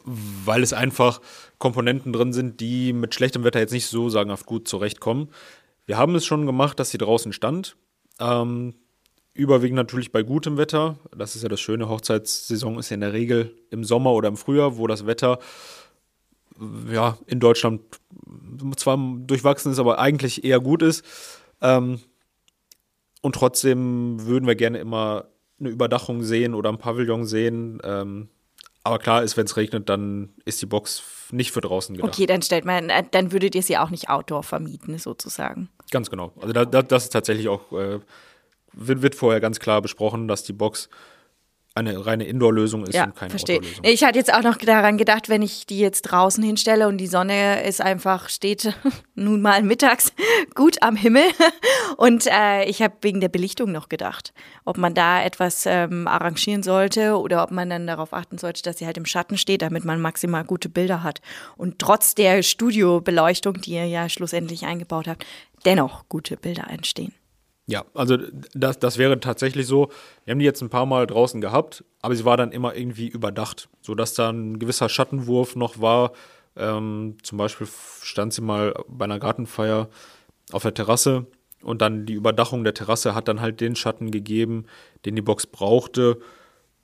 weil 0.07 0.63
es 0.63 0.73
einfach 0.73 1.21
Komponenten 1.59 2.13
drin 2.13 2.33
sind, 2.33 2.61
die 2.61 2.93
mit 2.93 3.15
schlechtem 3.15 3.45
Wetter 3.45 3.59
jetzt 3.59 3.73
nicht 3.73 3.87
so 3.87 4.09
sagenhaft 4.09 4.47
gut 4.47 4.69
zurechtkommen. 4.69 5.29
Wir 5.85 5.99
haben 5.99 6.15
es 6.15 6.25
schon 6.25 6.47
gemacht, 6.47 6.79
dass 6.79 6.91
sie 6.91 6.99
draußen 6.99 7.33
stand. 7.33 7.77
Ähm, 8.21 8.75
überwiegend 9.35 9.77
natürlich 9.77 10.13
bei 10.13 10.23
gutem 10.23 10.57
Wetter. 10.57 10.99
Das 11.17 11.37
ist 11.37 11.43
ja 11.43 11.49
das 11.49 11.61
Schöne. 11.61 11.89
Hochzeitssaison 11.89 12.79
ist 12.79 12.91
ja 12.91 12.95
in 12.95 13.01
der 13.01 13.13
Regel 13.13 13.55
im 13.71 13.85
Sommer 13.85 14.13
oder 14.13 14.29
im 14.29 14.37
Frühjahr, 14.37 14.79
wo 14.79 14.87
das 14.87 15.07
Wetter 15.07 15.39
ja 16.91 17.19
in 17.27 17.41
Deutschland 17.41 17.83
zwar 18.77 18.97
durchwachsen 18.97 19.73
ist, 19.73 19.79
aber 19.79 19.99
eigentlich 19.99 20.45
eher 20.45 20.61
gut 20.61 20.83
ist. 20.83 21.05
Ähm, 21.61 22.01
und 23.23 23.35
trotzdem 23.35 24.25
würden 24.25 24.47
wir 24.47 24.55
gerne 24.55 24.79
immer 24.79 25.27
eine 25.59 25.69
Überdachung 25.69 26.23
sehen 26.23 26.55
oder 26.55 26.71
ein 26.71 26.79
Pavillon 26.79 27.27
sehen. 27.27 27.81
Ähm, 27.83 28.29
aber 28.87 28.99
klar 28.99 29.23
ist, 29.23 29.37
wenn 29.37 29.47
es 29.47 29.57
regnet, 29.57 29.89
dann 29.89 30.31
ist 30.45 30.63
die 30.63 30.67
Box 30.67 31.03
nicht 31.33 31.51
für 31.51 31.61
draußen 31.61 31.97
gedacht. 31.97 32.15
Okay, 32.15 32.27
dann 32.27 32.41
stellt 32.41 32.65
man, 32.65 32.89
äh, 32.89 33.03
dann 33.11 33.33
würdet 33.33 33.57
ihr 33.57 33.63
sie 33.63 33.77
auch 33.79 33.91
nicht 33.91 34.09
outdoor 34.09 34.45
vermieten, 34.45 34.97
sozusagen. 34.99 35.69
Ganz 35.91 36.09
genau. 36.09 36.33
Also 36.41 36.53
da, 36.53 36.65
da, 36.65 36.83
das 36.83 37.05
ist 37.05 37.11
tatsächlich 37.11 37.49
auch, 37.49 37.73
äh, 37.73 37.99
wird, 38.73 39.03
wird 39.03 39.15
vorher 39.17 39.41
ganz 39.41 39.59
klar 39.59 39.83
besprochen, 39.83 40.29
dass 40.29 40.45
die 40.45 40.53
Box 40.53 40.89
eine 41.77 42.07
reine 42.07 42.25
Indoor-Lösung 42.25 42.85
ist 42.87 42.95
ja, 42.95 43.05
und 43.05 43.15
keine 43.15 43.31
verstehe. 43.31 43.59
Outdoor-Lösung. 43.59 43.85
Ich 43.85 44.05
hatte 44.05 44.19
jetzt 44.19 44.33
auch 44.33 44.43
noch 44.43 44.57
daran 44.57 44.97
gedacht, 44.97 45.29
wenn 45.29 45.43
ich 45.43 45.67
die 45.67 45.79
jetzt 45.79 46.03
draußen 46.03 46.43
hinstelle 46.43 46.89
und 46.89 46.99
die 46.99 47.07
Sonne 47.07 47.63
ist 47.65 47.81
einfach, 47.81 48.29
steht 48.29 48.75
nun 49.15 49.43
mal 49.43 49.63
mittags 49.63 50.13
gut 50.55 50.83
am 50.83 50.97
Himmel. 50.97 51.25
Und 51.97 52.27
äh, 52.27 52.65
ich 52.65 52.83
habe 52.83 52.95
wegen 53.01 53.21
der 53.21 53.29
Belichtung 53.29 53.73
noch 53.73 53.89
gedacht, 53.89 54.35
ob 54.65 54.77
man 54.77 54.93
da 54.93 55.23
etwas 55.23 55.65
ähm, 55.67 56.07
arrangieren 56.07 56.63
sollte 56.63 57.17
oder 57.19 57.43
ob 57.43 57.51
man 57.51 57.71
dann 57.71 57.87
darauf 57.87 58.13
achten 58.13 58.37
sollte, 58.37 58.63
dass 58.63 58.79
sie 58.79 58.87
halt 58.87 58.99
im 58.99 59.07
Schatten 59.07 59.39
steht, 59.39 59.63
damit 59.63 59.85
man 59.85 60.01
maximal 60.01 60.45
gute 60.45 60.69
Bilder 60.69 61.03
hat. 61.03 61.21
Und 61.57 61.79
trotz 61.79 62.15
der 62.15 62.43
Studiobeleuchtung, 62.43 63.61
die 63.61 63.73
ihr 63.73 63.87
ja 63.87 64.09
schlussendlich 64.09 64.67
eingebaut 64.67 65.09
habt, 65.09 65.25
dennoch 65.65 66.09
gute 66.09 66.37
Bilder 66.37 66.69
entstehen. 66.69 67.15
Ja, 67.67 67.85
also 67.95 68.17
das, 68.55 68.79
das 68.79 68.97
wäre 68.97 69.19
tatsächlich 69.19 69.67
so. 69.67 69.91
Wir 70.25 70.33
haben 70.33 70.39
die 70.39 70.45
jetzt 70.45 70.63
ein 70.63 70.71
paar 70.71 70.87
Mal 70.87 71.07
draußen 71.07 71.41
gehabt, 71.41 71.85
aber 72.01 72.15
sie 72.15 72.25
war 72.25 72.37
dann 72.37 72.53
immer 72.53 72.77
irgendwie 72.77 73.09
überdacht, 73.09 73.69
sodass 73.81 74.15
da 74.15 74.31
ein 74.31 74.59
gewisser 74.61 74.89
Schattenwurf 74.89 75.57
noch 75.57 75.81
war. 75.81 76.13
Ähm, 76.57 77.17
zum 77.23 77.39
Beispiel 77.39 77.67
stand 78.03 78.33
sie 78.33 78.41
mal 78.41 78.73
bei 78.89 79.05
einer 79.05 79.19
Gartenfeier 79.19 79.89
auf 80.53 80.63
der 80.63 80.75
Terrasse 80.75 81.27
und 81.61 81.83
dann 81.83 82.07
die 82.07 82.15
Überdachung 82.15 82.63
der 82.63 82.75
Terrasse 82.75 83.17
hat 83.17 83.27
dann 83.27 83.41
halt 83.41 83.61
den 83.61 83.75
Schatten 83.75 84.13
gegeben, 84.13 84.67
den 85.05 85.17
die 85.17 85.23
Box 85.23 85.47
brauchte, 85.47 86.21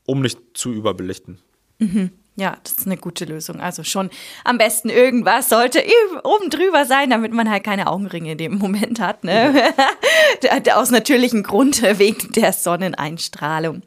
um 0.04 0.20
nicht 0.20 0.38
zu 0.54 0.72
überbelichten. 0.72 1.38
Mhm. 1.78 2.10
Ja, 2.34 2.56
das 2.62 2.72
ist 2.72 2.86
eine 2.86 2.96
gute 2.96 3.26
Lösung. 3.26 3.60
Also 3.60 3.84
schon 3.84 4.08
am 4.42 4.56
besten 4.56 4.88
irgendwas 4.88 5.50
sollte 5.50 5.84
oben 6.24 6.48
drüber 6.48 6.86
sein, 6.86 7.10
damit 7.10 7.34
man 7.34 7.50
halt 7.50 7.62
keine 7.62 7.88
Augenringe 7.88 8.32
in 8.32 8.38
dem 8.38 8.56
Moment 8.56 9.00
hat. 9.00 9.22
Ne? 9.22 9.74
Aus 10.74 10.90
natürlichem 10.90 11.42
Grund 11.42 11.82
wegen 11.82 12.32
der 12.32 12.54
Sonneneinstrahlung. 12.54 13.82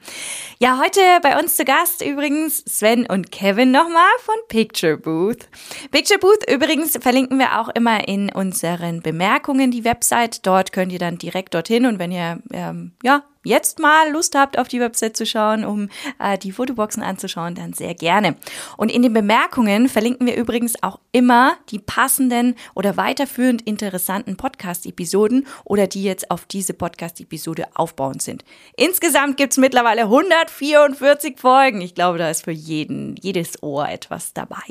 Ja, 0.60 0.80
heute 0.80 1.00
bei 1.24 1.40
uns 1.40 1.56
zu 1.56 1.66
Gast 1.66 2.06
übrigens 2.06 2.64
Sven 2.68 3.08
und 3.08 3.32
Kevin 3.32 3.72
nochmal 3.72 4.04
von 4.20 4.36
Picture 4.48 4.98
Booth. 4.98 5.50
Picture 5.90 6.20
Booth 6.20 6.48
übrigens 6.48 7.00
verlinken 7.02 7.40
wir 7.40 7.60
auch 7.60 7.70
immer 7.70 8.08
in 8.08 8.32
unseren 8.32 9.02
Bemerkungen 9.02 9.72
die 9.72 9.84
Website. 9.84 10.46
Dort 10.46 10.72
könnt 10.72 10.92
ihr 10.92 11.00
dann 11.00 11.18
direkt 11.18 11.56
dorthin 11.56 11.88
und 11.88 11.98
wenn 11.98 12.12
ihr 12.12 12.44
ähm, 12.54 12.92
ja 13.02 13.24
jetzt 13.46 13.80
mal 13.80 14.12
Lust 14.12 14.36
habt, 14.36 14.58
auf 14.58 14.68
die 14.68 14.80
Website 14.80 15.16
zu 15.16 15.26
schauen, 15.26 15.64
um 15.64 15.90
äh, 16.20 16.38
die 16.38 16.52
Fotoboxen 16.52 17.04
anzuschauen, 17.04 17.56
dann 17.56 17.74
sehr 17.74 17.96
gerne. 17.96 18.36
Und 18.78 18.92
in 18.92 19.02
den 19.02 19.14
Bemerkungen 19.14 19.88
verlinken 19.88 20.28
wir 20.28 20.36
übrigens 20.36 20.82
auch 20.84 21.00
immer 21.12 21.54
die 21.70 21.80
passenden 21.80 22.56
oder 22.74 22.98
weiterführend 22.98 23.62
interessanten 23.62 24.36
Podcast-Episoden 24.36 25.48
oder 25.64 25.88
die 25.88 26.04
jetzt 26.04 26.32
auf 26.32 26.46
diese 26.46 26.74
Podcast-Episode 26.74 27.68
aufbauend 27.76 28.22
sind. 28.22 28.44
Insgesamt 28.76 29.38
gibt's 29.38 29.58
mittlerweile 29.58 30.04
144 30.04 31.40
Folgen. 31.40 31.82
Ich 31.82 31.96
glaube, 31.96 32.18
da 32.18 32.30
ist 32.30 32.44
für 32.44 32.52
jeden, 32.52 33.16
jedes 33.22 33.62
Ohr 33.64 33.88
etwas 33.88 34.34
dabei. 34.34 34.64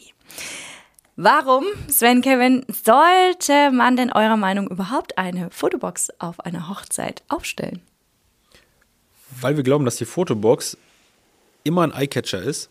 Warum, 1.17 1.65
Sven 1.89 2.23
Kevin, 2.23 2.65
sollte 2.69 3.71
man 3.71 3.97
denn 3.97 4.11
eurer 4.11 4.37
Meinung 4.37 4.67
überhaupt 4.67 5.17
eine 5.17 5.49
Fotobox 5.51 6.11
auf 6.19 6.41
einer 6.41 6.69
Hochzeit 6.69 7.23
aufstellen? 7.29 7.83
Weil 9.41 9.57
wir 9.57 9.65
glauben, 9.65 9.85
dass 9.85 9.97
die 9.97 10.05
Fotobox 10.05 10.77
immer 11.65 11.83
ein 11.83 11.93
Eyecatcher 11.93 12.43
ist. 12.43 12.71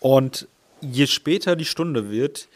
Und 0.00 0.48
je 0.80 1.06
später 1.06 1.56
die 1.56 1.64
Stunde 1.64 2.10
wird, 2.10 2.48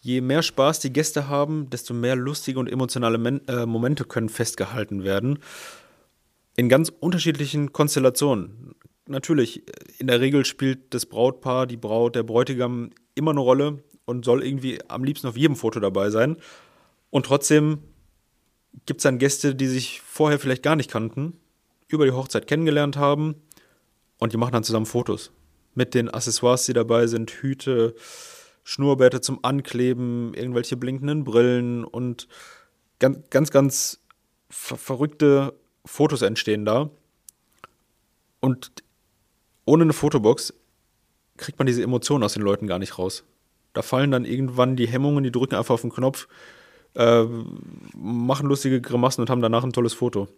je 0.00 0.20
mehr 0.20 0.42
Spaß 0.42 0.80
die 0.80 0.92
Gäste 0.92 1.28
haben, 1.28 1.68
desto 1.70 1.94
mehr 1.94 2.16
lustige 2.16 2.58
und 2.58 2.70
emotionale 2.70 3.18
Men 3.18 3.46
äh, 3.48 3.66
Momente 3.66 4.04
können 4.04 4.28
festgehalten 4.28 5.04
werden. 5.04 5.40
In 6.56 6.68
ganz 6.68 6.92
unterschiedlichen 7.00 7.72
Konstellationen. 7.72 8.74
Natürlich, 9.06 9.62
in 9.98 10.06
der 10.06 10.20
Regel 10.20 10.44
spielt 10.44 10.94
das 10.94 11.06
Brautpaar, 11.06 11.66
die 11.66 11.76
Braut, 11.76 12.16
der 12.16 12.22
Bräutigam 12.22 12.90
immer 13.14 13.32
eine 13.32 13.40
Rolle 13.40 13.82
und 14.04 14.24
soll 14.24 14.44
irgendwie 14.44 14.78
am 14.88 15.04
liebsten 15.04 15.28
auf 15.28 15.36
jedem 15.36 15.56
Foto 15.56 15.80
dabei 15.80 16.10
sein. 16.10 16.36
Und 17.10 17.26
trotzdem 17.26 17.78
gibt 18.84 19.00
es 19.00 19.02
dann 19.02 19.18
Gäste, 19.18 19.54
die 19.54 19.66
sich 19.66 20.00
vorher 20.00 20.38
vielleicht 20.38 20.62
gar 20.62 20.76
nicht 20.76 20.90
kannten 20.90 21.38
über 21.88 22.04
die 22.04 22.12
Hochzeit 22.12 22.46
kennengelernt 22.46 22.96
haben 22.96 23.36
und 24.18 24.32
die 24.32 24.36
machen 24.36 24.52
dann 24.52 24.64
zusammen 24.64 24.86
Fotos 24.86 25.30
mit 25.74 25.94
den 25.94 26.08
Accessoires, 26.08 26.66
die 26.66 26.72
dabei 26.72 27.06
sind, 27.06 27.30
Hüte, 27.30 27.94
Schnurrbärte 28.64 29.20
zum 29.20 29.44
Ankleben, 29.44 30.34
irgendwelche 30.34 30.76
blinkenden 30.76 31.22
Brillen 31.22 31.84
und 31.84 32.26
ganz, 32.98 33.30
ganz, 33.30 33.50
ganz 33.50 34.00
ver 34.50 34.76
verrückte 34.76 35.54
Fotos 35.84 36.22
entstehen 36.22 36.64
da. 36.64 36.90
Und 38.40 38.72
ohne 39.64 39.84
eine 39.84 39.92
Fotobox 39.92 40.54
kriegt 41.36 41.58
man 41.58 41.66
diese 41.66 41.82
Emotionen 41.82 42.24
aus 42.24 42.32
den 42.32 42.42
Leuten 42.42 42.66
gar 42.66 42.78
nicht 42.78 42.98
raus. 42.98 43.24
Da 43.72 43.82
fallen 43.82 44.10
dann 44.10 44.24
irgendwann 44.24 44.76
die 44.76 44.88
Hemmungen, 44.88 45.22
die 45.22 45.32
drücken 45.32 45.54
einfach 45.54 45.74
auf 45.74 45.82
den 45.82 45.90
Knopf, 45.90 46.28
äh, 46.94 47.24
machen 47.94 48.48
lustige 48.48 48.80
Grimassen 48.80 49.20
und 49.20 49.30
haben 49.30 49.42
danach 49.42 49.64
ein 49.64 49.72
tolles 49.72 49.92
Foto. 49.92 50.28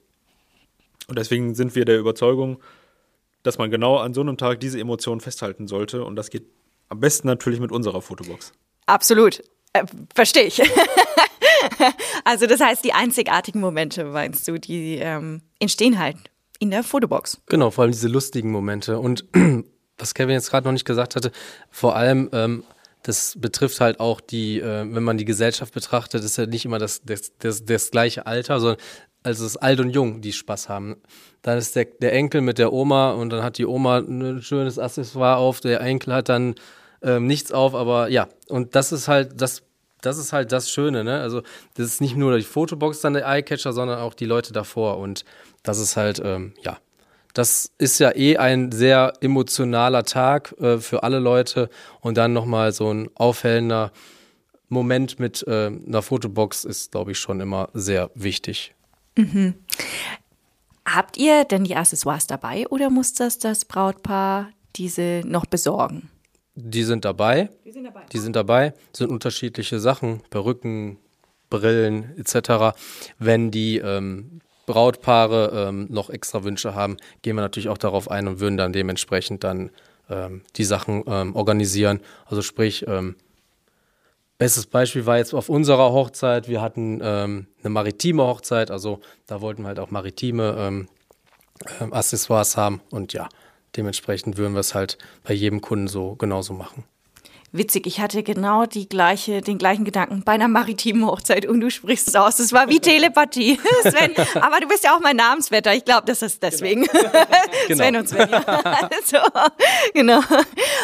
Und 1.09 1.19
deswegen 1.19 1.55
sind 1.55 1.75
wir 1.75 1.85
der 1.85 1.99
Überzeugung, 1.99 2.61
dass 3.43 3.59
man 3.59 3.71
genau 3.71 3.97
an 3.97 4.15
so 4.15 4.21
einem 4.21 4.37
Tag 4.37 4.61
diese 4.61 4.79
Emotionen 4.79 5.21
festhalten 5.21 5.67
sollte. 5.67 6.05
Und 6.05 6.17
das 6.17 6.31
geht 6.31 6.45
am 6.89 7.01
besten 7.01 7.27
natürlich 7.27 7.61
mit 7.61 7.73
unserer 7.73 8.03
Fotobox. 8.03 8.53
Absolut. 8.87 9.43
Äh, 9.73 9.85
Verstehe 10.15 10.45
ich. 10.45 10.63
also 12.25 12.47
das 12.47 12.61
heißt, 12.61 12.85
die 12.85 12.93
einzigartigen 12.93 13.61
Momente, 13.61 14.05
meinst 14.05 14.47
du, 14.49 14.59
die 14.59 14.97
ähm, 14.97 15.43
entstehen 15.59 15.99
halt 15.99 16.17
in 16.59 16.71
der 16.71 16.83
Fotobox. 16.83 17.41
Genau, 17.47 17.71
vor 17.71 17.83
allem 17.83 17.93
diese 17.93 18.09
lustigen 18.09 18.51
Momente. 18.51 18.99
Und 18.99 19.25
was 19.99 20.15
Kevin 20.15 20.35
jetzt 20.35 20.51
gerade 20.51 20.67
noch 20.67 20.73
nicht 20.73 20.85
gesagt 20.85 21.17
hatte, 21.17 21.33
vor 21.71 21.97
allem, 21.97 22.29
ähm, 22.33 22.65
das 23.03 23.37
betrifft 23.39 23.81
halt 23.81 24.01
auch 24.01 24.21
die, 24.21 24.61
äh, 24.61 24.85
wenn 24.93 25.03
man 25.03 25.19
die 25.19 25.25
Gesellschaft 25.25 25.73
betrachtet, 25.73 26.25
ist 26.25 26.37
ja 26.37 26.47
nicht 26.47 26.65
immer 26.65 26.79
das, 26.79 27.03
das, 27.03 27.33
das, 27.39 27.65
das 27.65 27.91
gleiche 27.91 28.27
Alter, 28.27 28.61
sondern 28.61 28.79
also 29.23 29.45
es 29.45 29.53
ist 29.53 29.57
alt 29.59 29.81
und 29.81 29.91
jung, 29.91 30.21
die 30.21 30.33
Spaß 30.33 30.69
haben. 30.69 30.97
Dann 31.43 31.59
ist 31.59 31.77
der, 31.77 31.87
der 31.87 32.13
Enkel 32.13 32.41
mit 32.41 32.59
der 32.59 32.73
Oma 32.73 33.13
und 33.13 33.31
dann 33.31 33.43
hat 33.43 33.59
die 33.59 33.67
Oma 33.67 33.99
ein 33.99 34.43
schönes 34.43 34.79
Accessoire 34.79 35.37
auf, 35.37 35.61
der 35.61 35.81
Enkel 35.81 36.15
hat 36.15 36.29
dann 36.29 36.55
ähm, 37.03 37.27
nichts 37.27 37.53
auf, 37.53 37.75
aber 37.75 38.09
ja, 38.09 38.29
und 38.49 38.75
das 38.75 38.93
ist 38.93 39.09
halt 39.09 39.41
das, 39.41 39.63
das 40.01 40.19
ist 40.19 40.33
halt 40.33 40.53
das 40.53 40.71
Schöne, 40.71 41.05
ne? 41.05 41.21
Also 41.21 41.43
das 41.75 41.87
ist 41.87 42.01
nicht 42.01 42.17
nur 42.17 42.37
die 42.37 42.43
Fotobox 42.43 43.01
dann 43.01 43.15
der 43.15 43.27
Eyecatcher, 43.27 43.73
sondern 43.73 43.99
auch 43.99 44.15
die 44.15 44.27
Leute 44.27 44.53
davor 44.53 44.99
und 44.99 45.25
das 45.63 45.79
ist 45.79 45.97
halt, 45.97 46.21
ähm, 46.25 46.55
ja, 46.63 46.79
das 47.35 47.73
ist 47.79 48.01
ja 48.01 48.15
eh 48.17 48.37
ein 48.37 48.73
sehr 48.73 49.13
emotionaler 49.21 50.05
Tag 50.05 50.55
äh, 50.61 50.79
für 50.79 51.03
alle 51.03 51.19
Leute 51.19 51.69
und 52.01 52.17
dann 52.17 52.33
nochmal 52.33 52.73
so 52.73 52.93
ein 52.93 53.11
aufhellender 53.15 53.93
Moment 54.69 55.19
mit 55.19 55.47
äh, 55.47 55.67
einer 55.67 56.03
Fotobox 56.03 56.65
ist, 56.65 56.93
glaube 56.93 57.13
ich, 57.13 57.19
schon 57.19 57.41
immer 57.41 57.69
sehr 57.75 58.11
wichtig. 58.15 58.75
Mhm. 59.19 59.55
Habt 60.87 61.17
ihr 61.17 61.45
denn 61.45 61.65
die 61.65 61.77
Accessoires 61.77 62.27
dabei 62.27 62.67
oder 62.69 62.89
muss 62.89 63.13
das 63.13 63.39
das 63.39 63.65
Brautpaar 63.65 64.51
diese 64.77 65.23
noch 65.27 65.45
besorgen? 65.45 66.09
Die 66.55 66.85
sind 66.85 67.05
dabei. 67.05 67.51
Die 67.65 67.73
sind 67.73 67.85
dabei. 67.85 68.03
Die 68.13 68.19
sind 68.19 68.37
dabei. 68.37 68.75
Sind 68.93 69.11
unterschiedliche 69.11 69.81
Sachen, 69.81 70.23
Perücken, 70.31 70.99
Brillen 71.51 72.17
etc. 72.17 72.77
Wenn 73.19 73.51
die 73.51 73.79
ähm, 73.79 74.41
Brautpaare 74.67 75.69
ähm, 75.69 75.87
noch 75.91 76.11
extra 76.11 76.45
Wünsche 76.45 76.75
haben, 76.75 76.97
gehen 77.23 77.37
wir 77.37 77.43
natürlich 77.43 77.69
auch 77.69 77.79
darauf 77.79 78.11
ein 78.11 78.29
und 78.29 78.41
würden 78.41 78.57
dann 78.57 78.73
dementsprechend 78.73 79.45
dann 79.45 79.71
ähm, 80.09 80.43
die 80.57 80.65
Sachen 80.65 81.03
ähm, 81.07 81.35
organisieren. 81.35 82.01
Also 82.27 82.43
sprich, 82.43 82.87
ähm, 82.87 83.17
Bestes 84.39 84.67
Beispiel 84.67 85.05
war 85.05 85.19
jetzt 85.19 85.35
auf 85.35 85.49
unserer 85.49 85.93
Hochzeit. 85.93 86.49
Wir 86.49 86.63
hatten 86.63 87.01
ähm, 87.03 87.49
eine 87.61 87.71
maritime 87.71 88.23
Hochzeit, 88.23 88.71
also 88.71 89.01
da 89.27 89.41
wollten 89.41 89.63
wir 89.63 89.69
halt 89.69 89.81
auch 89.81 89.91
maritime 89.91 90.55
ähm, 90.57 90.89
äh, 91.81 91.85
Accessoires 91.91 92.57
haben 92.57 92.81
und 92.91 93.13
ja, 93.13 93.29
dementsprechend 93.77 94.37
würden 94.37 94.53
wir 94.53 94.61
es 94.61 94.77
halt 94.77 94.97
bei 95.25 95.35
jedem 95.35 95.61
Kunden 95.61 95.89
so 95.89 96.15
genauso 96.15 96.55
machen. 96.55 96.85
Witzig, 97.51 97.87
ich 97.87 98.01
hatte 98.01 98.23
genau 98.23 98.67
die 98.67 98.89
gleiche, 98.89 99.41
den 99.41 99.57
gleichen 99.57 99.85
Gedanken 99.85 100.23
bei 100.23 100.33
einer 100.33 100.49
maritimen 100.49 101.07
Hochzeit 101.07 101.47
und 101.47 101.61
du 101.61 101.71
sprichst 101.71 102.09
es 102.09 102.15
aus. 102.15 102.37
Das 102.37 102.53
war 102.53 102.69
wie 102.69 102.79
Telepathie, 102.79 103.59
Sven. 103.83 104.13
Aber 104.35 104.61
du 104.61 104.69
bist 104.69 104.85
ja 104.85 104.95
auch 104.95 105.01
mein 105.01 105.17
Namensvetter. 105.17 105.75
Ich 105.75 105.87
glaube, 105.87 106.05
das 106.07 106.23
ist 106.23 106.43
deswegen. 106.43 106.87
Genau. 107.67 107.85
Sven 107.85 107.97
und 107.97 108.09
Sven. 108.09 108.29
Also, 108.65 109.19
genau. 109.95 110.21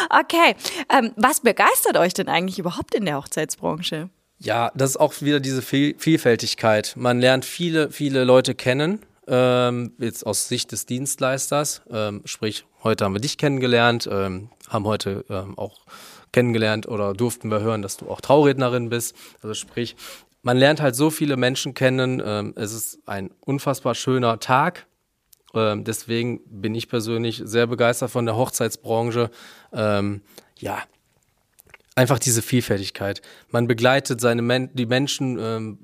Okay. 0.09 0.55
Ähm, 0.91 1.11
was 1.15 1.39
begeistert 1.41 1.97
euch 1.97 2.13
denn 2.13 2.27
eigentlich 2.27 2.59
überhaupt 2.59 2.93
in 2.95 3.05
der 3.05 3.17
Hochzeitsbranche? 3.17 4.09
Ja, 4.39 4.71
das 4.75 4.91
ist 4.91 4.97
auch 4.97 5.13
wieder 5.21 5.39
diese 5.39 5.61
Vielfältigkeit. 5.61 6.93
Man 6.95 7.19
lernt 7.19 7.45
viele, 7.45 7.91
viele 7.91 8.23
Leute 8.23 8.55
kennen. 8.55 8.99
Ähm, 9.27 9.93
jetzt 9.97 10.25
aus 10.25 10.47
Sicht 10.47 10.71
des 10.71 10.85
Dienstleisters. 10.85 11.81
Ähm, 11.89 12.21
sprich, 12.25 12.65
heute 12.83 13.05
haben 13.05 13.13
wir 13.13 13.21
dich 13.21 13.37
kennengelernt, 13.37 14.07
ähm, 14.11 14.49
haben 14.69 14.85
heute 14.85 15.25
ähm, 15.29 15.57
auch 15.57 15.85
kennengelernt 16.35 16.85
oder 16.85 17.13
durften 17.13 17.49
wir 17.49 17.61
hören, 17.61 17.81
dass 17.81 17.95
du 17.95 18.09
auch 18.09 18.19
Traurednerin 18.19 18.89
bist. 18.89 19.15
Also 19.41 19.53
sprich, 19.53 19.95
man 20.41 20.57
lernt 20.57 20.81
halt 20.81 20.93
so 20.93 21.09
viele 21.09 21.37
Menschen 21.37 21.73
kennen. 21.73 22.21
Ähm, 22.23 22.53
es 22.57 22.73
ist 22.73 22.99
ein 23.05 23.31
unfassbar 23.39 23.95
schöner 23.95 24.37
Tag. 24.41 24.85
Ähm, 25.53 25.85
deswegen 25.85 26.41
bin 26.45 26.75
ich 26.75 26.89
persönlich 26.89 27.41
sehr 27.45 27.67
begeistert 27.67 28.11
von 28.11 28.25
der 28.25 28.35
Hochzeitsbranche. 28.35 29.31
Ähm, 29.71 30.23
ja, 30.57 30.79
einfach 31.95 32.19
diese 32.19 32.41
Vielfältigkeit. 32.41 33.21
Man 33.49 33.67
begleitet 33.67 34.19
seine 34.19 34.41
Men 34.41 34.69
die 34.73 34.85
Menschen 34.85 35.77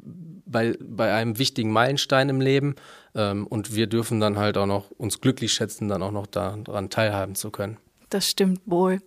bei, 0.45 0.75
bei 0.81 1.13
einem 1.13 1.39
wichtigen 1.39 1.71
Meilenstein 1.71 2.27
im 2.27 2.41
Leben 2.41 2.75
und 3.13 3.73
wir 3.73 3.87
dürfen 3.87 4.19
dann 4.19 4.37
halt 4.37 4.57
auch 4.57 4.65
noch 4.65 4.91
uns 4.91 5.21
glücklich 5.21 5.53
schätzen, 5.53 5.87
dann 5.87 6.03
auch 6.03 6.11
noch 6.11 6.27
daran 6.27 6.89
teilhaben 6.89 7.35
zu 7.35 7.49
können. 7.49 7.77
Das 8.09 8.29
stimmt 8.29 8.59
wohl. 8.65 8.99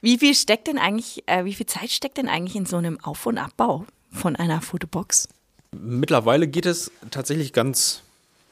Wie 0.00 0.18
viel 0.18 0.34
steckt 0.34 0.66
denn 0.66 0.78
eigentlich, 0.78 1.24
äh, 1.26 1.44
wie 1.44 1.54
viel 1.54 1.66
Zeit 1.66 1.90
steckt 1.90 2.16
denn 2.16 2.28
eigentlich 2.28 2.56
in 2.56 2.66
so 2.66 2.76
einem 2.76 3.00
Auf- 3.00 3.26
und 3.26 3.38
Abbau 3.38 3.86
von 4.12 4.36
einer 4.36 4.60
Fotobox? 4.60 5.28
Mittlerweile 5.72 6.48
geht 6.48 6.66
es 6.66 6.90
tatsächlich 7.10 7.52
ganz 7.52 8.02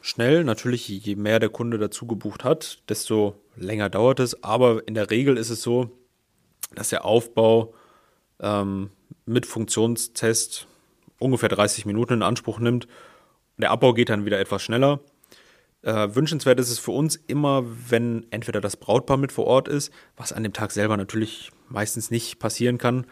schnell. 0.01 0.45
Natürlich, 0.45 0.89
je 0.89 1.17
mehr 1.17 1.41
der 1.41 1.49
Kunde 1.49 1.79
dazu 1.79 2.07
gebucht 2.07 2.45
hat, 2.45 2.83
desto 2.89 3.35
länger 3.57 3.91
dauert 3.91 4.21
es. 4.21 4.43
Aber 4.45 4.87
in 4.87 4.95
der 4.95 5.11
Regel 5.11 5.37
ist 5.37 5.51
es 5.51 5.63
so, 5.63 5.91
dass 6.75 6.91
der 6.91 7.05
Aufbau 7.05 7.75
ähm, 8.41 8.91
mit 9.27 9.47
Funktionstest 9.47 10.67
ungefähr 11.19 11.49
30 11.49 11.87
Minuten 11.87 12.15
in 12.15 12.23
Anspruch 12.23 12.59
nimmt. 12.61 12.87
Der 13.57 13.71
Abbau 13.71 13.93
geht 13.93 14.09
dann 14.09 14.25
wieder 14.25 14.39
etwas 14.39 14.63
schneller. 14.63 15.01
Äh, 15.83 16.15
wünschenswert 16.15 16.59
ist 16.59 16.71
es 16.71 16.79
für 16.79 16.91
uns 16.91 17.17
immer, 17.17 17.65
wenn 17.89 18.27
entweder 18.31 18.61
das 18.61 18.77
Brautpaar 18.77 19.17
mit 19.17 19.33
vor 19.33 19.47
Ort 19.47 19.69
ist, 19.69 19.93
was 20.17 20.33
an 20.33 20.43
dem 20.43 20.53
Tag 20.53 20.73
selber 20.73 20.97
natürlich 20.97 21.51
meistens 21.69 22.11
nicht 22.11 22.39
passieren 22.39 22.79
kann, 22.79 23.07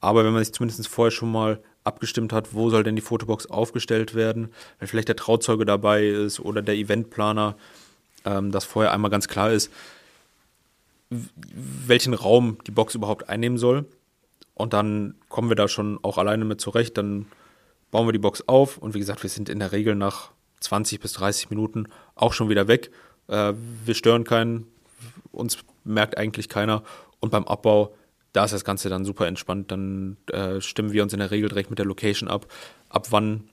aber 0.00 0.24
wenn 0.24 0.32
man 0.32 0.44
sich 0.44 0.52
zumindest 0.52 0.88
vorher 0.88 1.10
schon 1.10 1.30
mal 1.30 1.60
abgestimmt 1.84 2.32
hat, 2.32 2.54
wo 2.54 2.70
soll 2.70 2.84
denn 2.84 2.96
die 2.96 3.02
Fotobox 3.02 3.46
aufgestellt 3.46 4.14
werden, 4.14 4.50
wenn 4.78 4.88
vielleicht 4.88 5.08
der 5.08 5.16
Trauzeuge 5.16 5.64
dabei 5.64 6.06
ist 6.06 6.40
oder 6.40 6.62
der 6.62 6.74
Eventplaner, 6.74 7.56
ähm, 8.24 8.50
dass 8.52 8.64
vorher 8.64 8.92
einmal 8.92 9.10
ganz 9.10 9.28
klar 9.28 9.50
ist, 9.50 9.72
welchen 11.10 12.14
Raum 12.14 12.58
die 12.66 12.70
Box 12.70 12.94
überhaupt 12.94 13.28
einnehmen 13.28 13.58
soll. 13.58 13.86
Und 14.54 14.72
dann 14.72 15.14
kommen 15.28 15.48
wir 15.48 15.56
da 15.56 15.68
schon 15.68 15.98
auch 16.02 16.18
alleine 16.18 16.44
mit 16.44 16.60
zurecht. 16.60 16.98
Dann 16.98 17.26
bauen 17.90 18.06
wir 18.06 18.12
die 18.12 18.18
Box 18.18 18.46
auf 18.46 18.76
und 18.76 18.94
wie 18.94 18.98
gesagt, 18.98 19.22
wir 19.22 19.30
sind 19.30 19.48
in 19.48 19.60
der 19.60 19.72
Regel 19.72 19.94
nach 19.94 20.32
20 20.60 21.00
bis 21.00 21.12
30 21.14 21.50
Minuten 21.50 21.86
auch 22.14 22.32
schon 22.32 22.48
wieder 22.48 22.68
weg. 22.68 22.90
Äh, 23.28 23.54
wir 23.84 23.94
stören 23.94 24.24
keinen, 24.24 24.66
uns 25.32 25.58
merkt 25.84 26.16
eigentlich 26.18 26.48
keiner. 26.48 26.82
Und 27.20 27.30
beim 27.30 27.44
Abbau, 27.44 27.94
da 28.32 28.44
ist 28.44 28.54
das 28.54 28.64
Ganze 28.64 28.88
dann 28.88 29.04
super 29.04 29.26
entspannt. 29.26 29.70
Dann 29.70 30.16
äh, 30.28 30.60
stimmen 30.60 30.92
wir 30.92 31.02
uns 31.02 31.12
in 31.12 31.18
der 31.18 31.30
Regel 31.30 31.48
direkt 31.48 31.70
mit 31.70 31.78
der 31.78 31.86
Location 31.86 32.28
ab, 32.28 32.46
ab 32.88 33.08
wann 33.10 33.48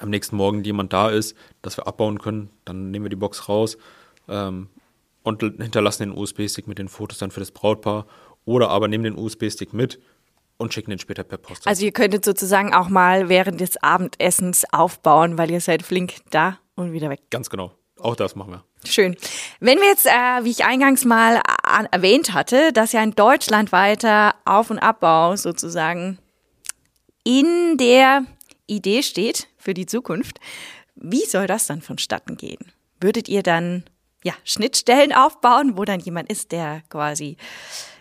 am 0.00 0.10
nächsten 0.10 0.36
Morgen 0.36 0.64
jemand 0.64 0.92
da 0.92 1.10
ist, 1.10 1.36
dass 1.60 1.76
wir 1.76 1.86
abbauen 1.86 2.18
können. 2.18 2.50
Dann 2.64 2.90
nehmen 2.90 3.04
wir 3.04 3.10
die 3.10 3.16
Box 3.16 3.48
raus 3.48 3.76
ähm, 4.28 4.68
und 5.22 5.42
hinterlassen 5.42 6.04
den 6.04 6.18
USB-Stick 6.18 6.66
mit 6.66 6.78
den 6.78 6.88
Fotos 6.88 7.18
dann 7.18 7.30
für 7.30 7.40
das 7.40 7.50
Brautpaar. 7.50 8.06
Oder 8.44 8.70
aber 8.70 8.88
nehmen 8.88 9.04
den 9.04 9.18
USB-Stick 9.18 9.72
mit 9.72 10.00
und 10.56 10.72
schicken 10.72 10.90
den 10.90 10.98
später 10.98 11.24
per 11.24 11.38
Post. 11.38 11.66
Also 11.66 11.84
ihr 11.84 11.92
könntet 11.92 12.24
sozusagen 12.24 12.74
auch 12.74 12.88
mal 12.88 13.28
während 13.28 13.60
des 13.60 13.82
Abendessens 13.82 14.64
aufbauen, 14.72 15.38
weil 15.38 15.50
ihr 15.50 15.60
seid 15.60 15.82
flink 15.82 16.16
da 16.30 16.58
und 16.74 16.92
wieder 16.92 17.10
weg. 17.10 17.20
Ganz 17.30 17.50
genau. 17.50 17.72
Auch 17.98 18.16
das 18.16 18.34
machen 18.34 18.52
wir. 18.52 18.64
Schön. 18.84 19.16
Wenn 19.60 19.78
wir 19.78 19.86
jetzt, 19.86 20.06
äh, 20.06 20.44
wie 20.44 20.50
ich 20.50 20.64
eingangs 20.64 21.04
mal 21.04 21.36
äh, 21.36 21.84
erwähnt 21.92 22.32
hatte, 22.32 22.72
dass 22.72 22.92
ja 22.92 23.00
ein 23.00 23.14
deutschlandweiter 23.14 24.34
Auf- 24.44 24.70
und 24.70 24.78
Abbau 24.78 25.36
sozusagen 25.36 26.18
in 27.24 27.76
der 27.78 28.24
Idee 28.66 29.02
steht 29.02 29.48
für 29.56 29.74
die 29.74 29.86
Zukunft, 29.86 30.38
wie 30.96 31.24
soll 31.24 31.46
das 31.46 31.66
dann 31.66 31.80
vonstatten 31.80 32.36
gehen? 32.36 32.72
Würdet 33.00 33.28
ihr 33.28 33.42
dann 33.42 33.84
ja, 34.24 34.34
Schnittstellen 34.44 35.12
aufbauen, 35.12 35.76
wo 35.76 35.84
dann 35.84 36.00
jemand 36.00 36.30
ist, 36.30 36.52
der 36.52 36.82
quasi 36.88 37.36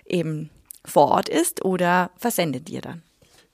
eben 0.06 0.50
vor 0.86 1.10
Ort 1.10 1.30
ist 1.30 1.64
oder 1.64 2.12
versendet 2.18 2.70
ihr 2.70 2.82
dann? 2.82 3.04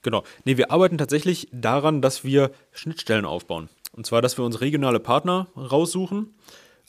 Genau. 0.01 0.23
Nee, 0.45 0.57
wir 0.57 0.71
arbeiten 0.71 0.97
tatsächlich 0.97 1.47
daran, 1.51 2.01
dass 2.01 2.23
wir 2.23 2.51
Schnittstellen 2.71 3.25
aufbauen. 3.25 3.69
Und 3.91 4.05
zwar, 4.05 4.21
dass 4.21 4.37
wir 4.37 4.45
uns 4.45 4.61
regionale 4.61 4.99
Partner 4.99 5.47
raussuchen. 5.55 6.35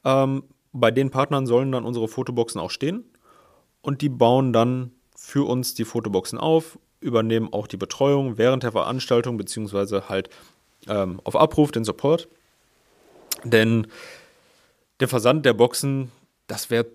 Ähm, 0.05 0.44
bei 0.72 0.90
den 0.90 1.11
Partnern 1.11 1.46
sollen 1.46 1.72
dann 1.72 1.85
unsere 1.85 2.09
Fotoboxen 2.09 2.61
auch 2.61 2.70
stehen. 2.70 3.05
Und 3.81 4.03
die 4.03 4.09
bauen 4.09 4.53
dann 4.53 4.92
für 5.16 5.48
uns 5.48 5.74
die 5.74 5.85
Fotoboxen 5.85 6.38
auf, 6.38 6.79
übernehmen 7.01 7.53
auch 7.53 7.66
die 7.66 7.77
Betreuung 7.77 8.38
während 8.38 8.62
der 8.62 8.72
Veranstaltung, 8.72 9.37
beziehungsweise 9.37 10.09
halt 10.09 10.29
ähm, 10.87 11.20
auf 11.24 11.37
Abruf 11.37 11.72
den 11.72 11.85
Support. 11.85 12.29
Denn 13.44 13.87
der 15.01 15.09
Versand 15.09 15.46
der 15.46 15.55
Boxen, 15.55 16.11
das 16.46 16.70
wäre 16.70 16.87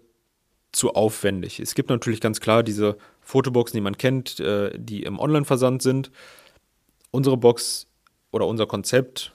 zu 0.71 0.93
aufwendig. 0.93 1.59
Es 1.59 1.75
gibt 1.75 1.89
natürlich 1.89 2.21
ganz 2.21 2.39
klar 2.39 2.63
diese 2.63 2.97
Fotoboxen, 3.23 3.77
die 3.77 3.81
man 3.81 3.97
kennt, 3.97 4.39
äh, 4.39 4.71
die 4.77 5.03
im 5.03 5.19
Online-Versand 5.19 5.81
sind. 5.81 6.11
Unsere 7.11 7.37
Box 7.37 7.87
oder 8.31 8.47
unser 8.47 8.65
Konzept 8.65 9.33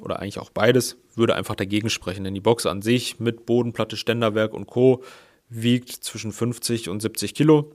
oder 0.00 0.20
eigentlich 0.20 0.38
auch 0.38 0.50
beides 0.50 0.96
würde 1.14 1.34
einfach 1.34 1.56
dagegen 1.56 1.90
sprechen, 1.90 2.24
denn 2.24 2.34
die 2.34 2.40
Box 2.40 2.66
an 2.66 2.82
sich 2.82 3.18
mit 3.18 3.46
Bodenplatte, 3.46 3.96
Ständerwerk 3.96 4.54
und 4.54 4.66
Co. 4.66 5.02
wiegt 5.48 5.90
zwischen 5.90 6.32
50 6.32 6.88
und 6.88 7.00
70 7.00 7.34
Kilo, 7.34 7.72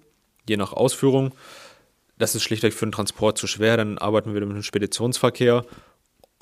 je 0.48 0.58
nach 0.58 0.74
Ausführung. 0.74 1.34
Das 2.18 2.36
ist 2.36 2.44
schlichtweg 2.44 2.74
für 2.74 2.86
den 2.86 2.94
Transport 2.94 3.38
zu 3.38 3.48
schwer, 3.48 3.76
dann 3.76 3.98
arbeiten 3.98 4.34
wir 4.34 4.46
mit 4.46 4.56
dem 4.56 4.64
Speditionsverkehr 4.64 5.66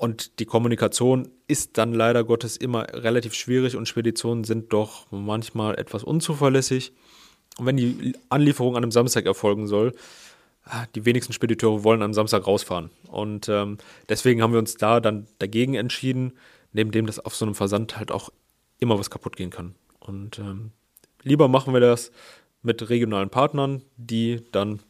und 0.02 0.40
die 0.40 0.46
Kommunikation 0.46 1.28
ist 1.46 1.78
dann 1.78 1.92
leider 1.92 2.24
Gottes 2.24 2.56
immer 2.56 2.86
relativ 2.92 3.34
schwierig 3.34 3.76
und 3.76 3.86
Speditionen 3.86 4.44
sind 4.44 4.72
doch 4.72 5.06
manchmal 5.10 5.78
etwas 5.78 6.02
unzuverlässig. 6.02 6.92
Und 7.58 7.66
wenn 7.66 7.76
die 7.76 8.14
Anlieferung 8.28 8.76
an 8.76 8.82
einem 8.82 8.92
Samstag 8.92 9.26
erfolgen 9.26 9.66
soll, 9.66 9.94
ah, 10.64 10.86
die 10.94 11.04
wenigsten 11.04 11.32
Spediteure 11.32 11.84
wollen 11.84 12.02
am 12.02 12.14
Samstag 12.14 12.46
rausfahren. 12.46 12.90
Und 13.08 13.48
ähm, 13.48 13.78
deswegen 14.08 14.42
haben 14.42 14.52
wir 14.52 14.58
uns 14.58 14.76
da 14.76 15.00
dann 15.00 15.26
dagegen 15.38 15.74
entschieden, 15.74 16.32
neben 16.72 16.90
dem, 16.90 17.06
dass 17.06 17.18
auf 17.18 17.34
so 17.34 17.44
einem 17.44 17.54
Versand 17.54 17.98
halt 17.98 18.10
auch 18.10 18.30
immer 18.78 18.98
was 18.98 19.10
kaputt 19.10 19.36
gehen 19.36 19.50
kann. 19.50 19.74
Und 20.00 20.38
ähm, 20.38 20.72
lieber 21.22 21.48
machen 21.48 21.72
wir 21.72 21.80
das 21.80 22.10
mit 22.62 22.88
regionalen 22.88 23.30
Partnern, 23.30 23.82
die 23.96 24.42
dann 24.52 24.80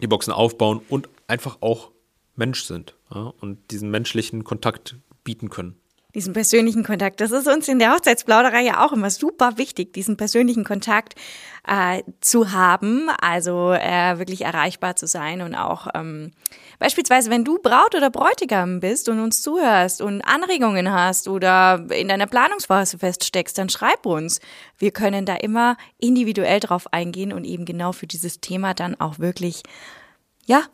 die 0.00 0.06
Boxen 0.06 0.32
aufbauen 0.32 0.80
und 0.88 1.08
einfach 1.26 1.58
auch 1.60 1.90
Mensch 2.36 2.62
sind 2.62 2.94
ja, 3.14 3.32
und 3.40 3.58
diesen 3.70 3.90
menschlichen 3.90 4.44
Kontakt 4.44 4.96
bieten 5.24 5.50
können. 5.50 5.76
Diesen 6.14 6.34
persönlichen 6.34 6.84
Kontakt. 6.84 7.20
Das 7.20 7.30
ist 7.30 7.48
uns 7.48 7.68
in 7.68 7.78
der 7.78 7.92
Hochzeitsplauderei 7.94 8.62
ja 8.62 8.84
auch 8.84 8.92
immer 8.92 9.08
super 9.08 9.56
wichtig, 9.56 9.94
diesen 9.94 10.16
persönlichen 10.18 10.62
Kontakt 10.64 11.14
äh, 11.66 12.02
zu 12.20 12.52
haben, 12.52 13.08
also 13.20 13.72
äh, 13.72 14.18
wirklich 14.18 14.42
erreichbar 14.42 14.96
zu 14.96 15.06
sein 15.06 15.40
und 15.40 15.54
auch 15.54 15.86
ähm, 15.94 16.32
beispielsweise, 16.78 17.30
wenn 17.30 17.44
du 17.44 17.58
Braut 17.58 17.94
oder 17.94 18.10
Bräutigam 18.10 18.80
bist 18.80 19.08
und 19.08 19.20
uns 19.20 19.40
zuhörst 19.40 20.02
und 20.02 20.20
Anregungen 20.22 20.92
hast 20.92 21.28
oder 21.28 21.86
in 21.90 22.08
deiner 22.08 22.26
Planungsphase 22.26 22.98
feststeckst, 22.98 23.56
dann 23.56 23.68
schreib 23.68 24.04
uns. 24.04 24.40
Wir 24.76 24.90
können 24.90 25.24
da 25.24 25.36
immer 25.36 25.76
individuell 25.98 26.60
drauf 26.60 26.92
eingehen 26.92 27.32
und 27.32 27.44
eben 27.44 27.64
genau 27.64 27.92
für 27.92 28.06
dieses 28.06 28.40
Thema 28.40 28.74
dann 28.74 29.00
auch 29.00 29.18
wirklich, 29.18 29.62
ja, 30.44 30.64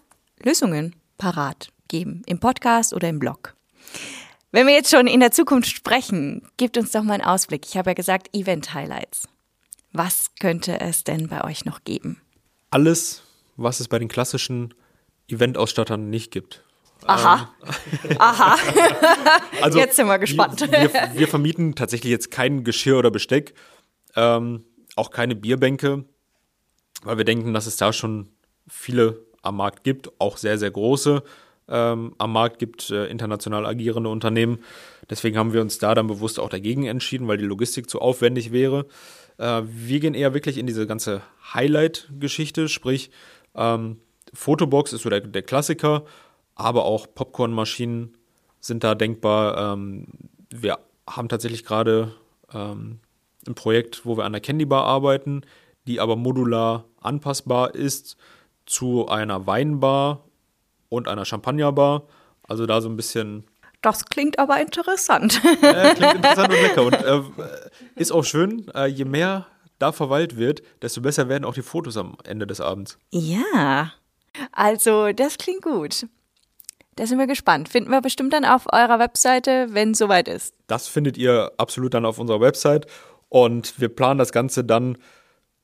Lösungen 0.43 0.97
parat 1.19 1.71
geben, 1.89 2.23
im 2.27 2.41
Podcast 2.41 2.93
oder 2.93 3.09
im 3.09 3.19
Blog. 3.19 3.55
Wenn 4.51 4.67
wir 4.67 4.75
jetzt 4.75 4.91
schon 4.91 5.07
in 5.07 5.21
der 5.21 5.31
Zukunft 5.31 5.69
sprechen, 5.69 6.49
gebt 6.57 6.79
uns 6.79 6.93
doch 6.93 7.03
mal 7.03 7.15
einen 7.15 7.25
Ausblick. 7.25 7.67
Ich 7.67 7.77
habe 7.77 7.91
ja 7.91 7.95
gesagt, 7.95 8.35
Event-Highlights. 8.35 9.29
Was 9.93 10.31
könnte 10.41 10.81
es 10.81 11.05
denn 11.05 11.29
bei 11.29 11.45
euch 11.45 11.65
noch 11.65 11.85
geben? 11.85 12.21
Alles, 12.71 13.23
was 13.57 13.81
es 13.81 13.89
bei 13.89 13.99
den 13.99 14.09
klassischen 14.09 14.73
Eventausstattern 15.29 16.09
nicht 16.09 16.31
gibt. 16.31 16.65
Aha. 17.07 17.53
Aha. 18.19 18.57
Also 19.61 19.79
Jetzt 19.79 19.97
sind 19.97 20.07
wir 20.07 20.19
gespannt. 20.19 20.61
Wir, 20.61 20.93
wir, 20.93 21.11
wir 21.15 21.29
vermieten 21.29 21.75
tatsächlich 21.75 22.11
jetzt 22.11 22.31
kein 22.31 22.65
Geschirr 22.65 22.99
oder 22.99 23.11
Besteck, 23.11 23.55
ähm, 24.17 24.65
auch 24.97 25.11
keine 25.11 25.35
Bierbänke, 25.35 26.05
weil 27.03 27.19
wir 27.19 27.25
denken, 27.25 27.53
dass 27.53 27.67
es 27.67 27.77
da 27.77 27.93
schon 27.93 28.31
viele 28.67 29.27
am 29.43 29.57
Markt 29.57 29.85
gibt, 29.85 30.11
auch 30.21 30.39
sehr, 30.39 30.59
sehr 30.59 30.71
große 30.71 31.23
ähm, 31.69 32.15
am 32.19 32.33
Markt 32.33 32.59
gibt, 32.59 32.91
äh, 32.91 33.07
international 33.07 33.67
agierende 33.67 34.11
Unternehmen. 34.11 34.59
Deswegen 35.11 35.39
haben 35.39 35.53
wir 35.53 35.61
uns 35.61 35.79
da 35.79 35.95
dann 35.95 36.07
bewusst 36.07 36.39
auch 36.41 36.49
dagegen 36.49 36.85
entschieden, 36.85 37.29
weil 37.29 37.39
die 37.39 37.45
Logistik 37.45 37.89
zu 37.89 38.01
aufwendig 38.01 38.53
wäre. 38.53 38.87
Äh, 39.39 39.63
wir 39.65 40.01
gehen 40.01 40.15
eher 40.15 40.35
wirklich 40.35 40.59
in 40.59 40.67
diese 40.67 40.87
ganze 40.87 41.23
Highlight-Geschichte, 41.55 42.69
sprich 42.69 43.11
ähm, 43.55 43.99
Fotobox 44.33 44.93
ist 44.93 45.03
so 45.03 45.11
der, 45.11 45.21
der 45.21 45.43
Klassiker, 45.43 46.05
aber 46.55 46.85
auch 46.85 47.07
Popcornmaschinen 47.15 48.17
sind 48.61 48.85
da 48.85 48.95
denkbar. 48.95 49.75
Ähm, 49.75 50.07
wir 50.51 50.79
haben 51.09 51.29
tatsächlich 51.29 51.65
gerade 51.65 52.15
ähm, 52.53 53.01
ein 53.47 53.55
Projekt, 53.55 54.05
wo 54.05 54.17
wir 54.17 54.25
an 54.25 54.33
der 54.33 54.41
Candy 54.41 54.65
Bar 54.65 54.85
arbeiten, 54.85 55.43
die 55.87 56.01
aber 56.01 56.17
modular 56.17 56.85
anpassbar 57.01 57.75
ist 57.75 58.17
zu 58.67 59.09
einer 59.09 59.47
Weinbar 59.47 60.28
und 60.89 61.09
einer 61.09 61.25
Champagnerbar. 61.25 62.05
Also 62.43 62.67
da 62.67 62.81
so 62.81 62.89
ein 62.89 62.97
bisschen. 62.97 63.45
Das 63.83 64.07
klingt 64.07 64.39
aber 64.39 64.61
interessant. 64.61 65.41
Äh, 65.63 65.95
klingt 65.95 66.15
interessant 66.17 66.53
und 66.53 66.63
lecker. 66.63 66.83
Und 66.85 66.95
äh, 66.95 67.23
ist 67.97 68.13
auch 68.13 68.25
schön, 68.25 68.67
äh, 68.75 68.87
je 68.87 69.05
mehr 69.05 69.47
da 69.79 69.93
verweilt 69.93 70.37
wird, 70.37 70.63
desto 70.83 71.01
besser 71.01 71.29
werden 71.29 71.45
auch 71.45 71.55
die 71.55 71.63
Fotos 71.63 71.97
am 71.97 72.17
Ende 72.25 72.47
des 72.47 72.61
Abends. 72.61 72.99
Ja, 73.11 73.93
also 74.53 75.13
das 75.13 75.39
klingt 75.39 75.63
gut. 75.63 76.07
Da 76.97 77.07
sind 77.07 77.19
wir 77.19 77.29
gespannt. 77.29 77.69
Finden 77.69 77.91
wir 77.91 78.01
bestimmt 78.01 78.33
dann 78.33 78.45
auf 78.45 78.67
eurer 78.73 78.99
Webseite, 78.99 79.69
wenn 79.71 79.93
es 79.93 79.99
soweit 79.99 80.27
ist. 80.27 80.55
Das 80.67 80.89
findet 80.89 81.17
ihr 81.17 81.53
absolut 81.57 81.95
dann 81.95 82.05
auf 82.05 82.19
unserer 82.19 82.41
Website. 82.41 82.87
Und 83.29 83.81
wir 83.81 83.89
planen 83.89 84.19
das 84.19 84.33
Ganze 84.33 84.65
dann 84.65 84.99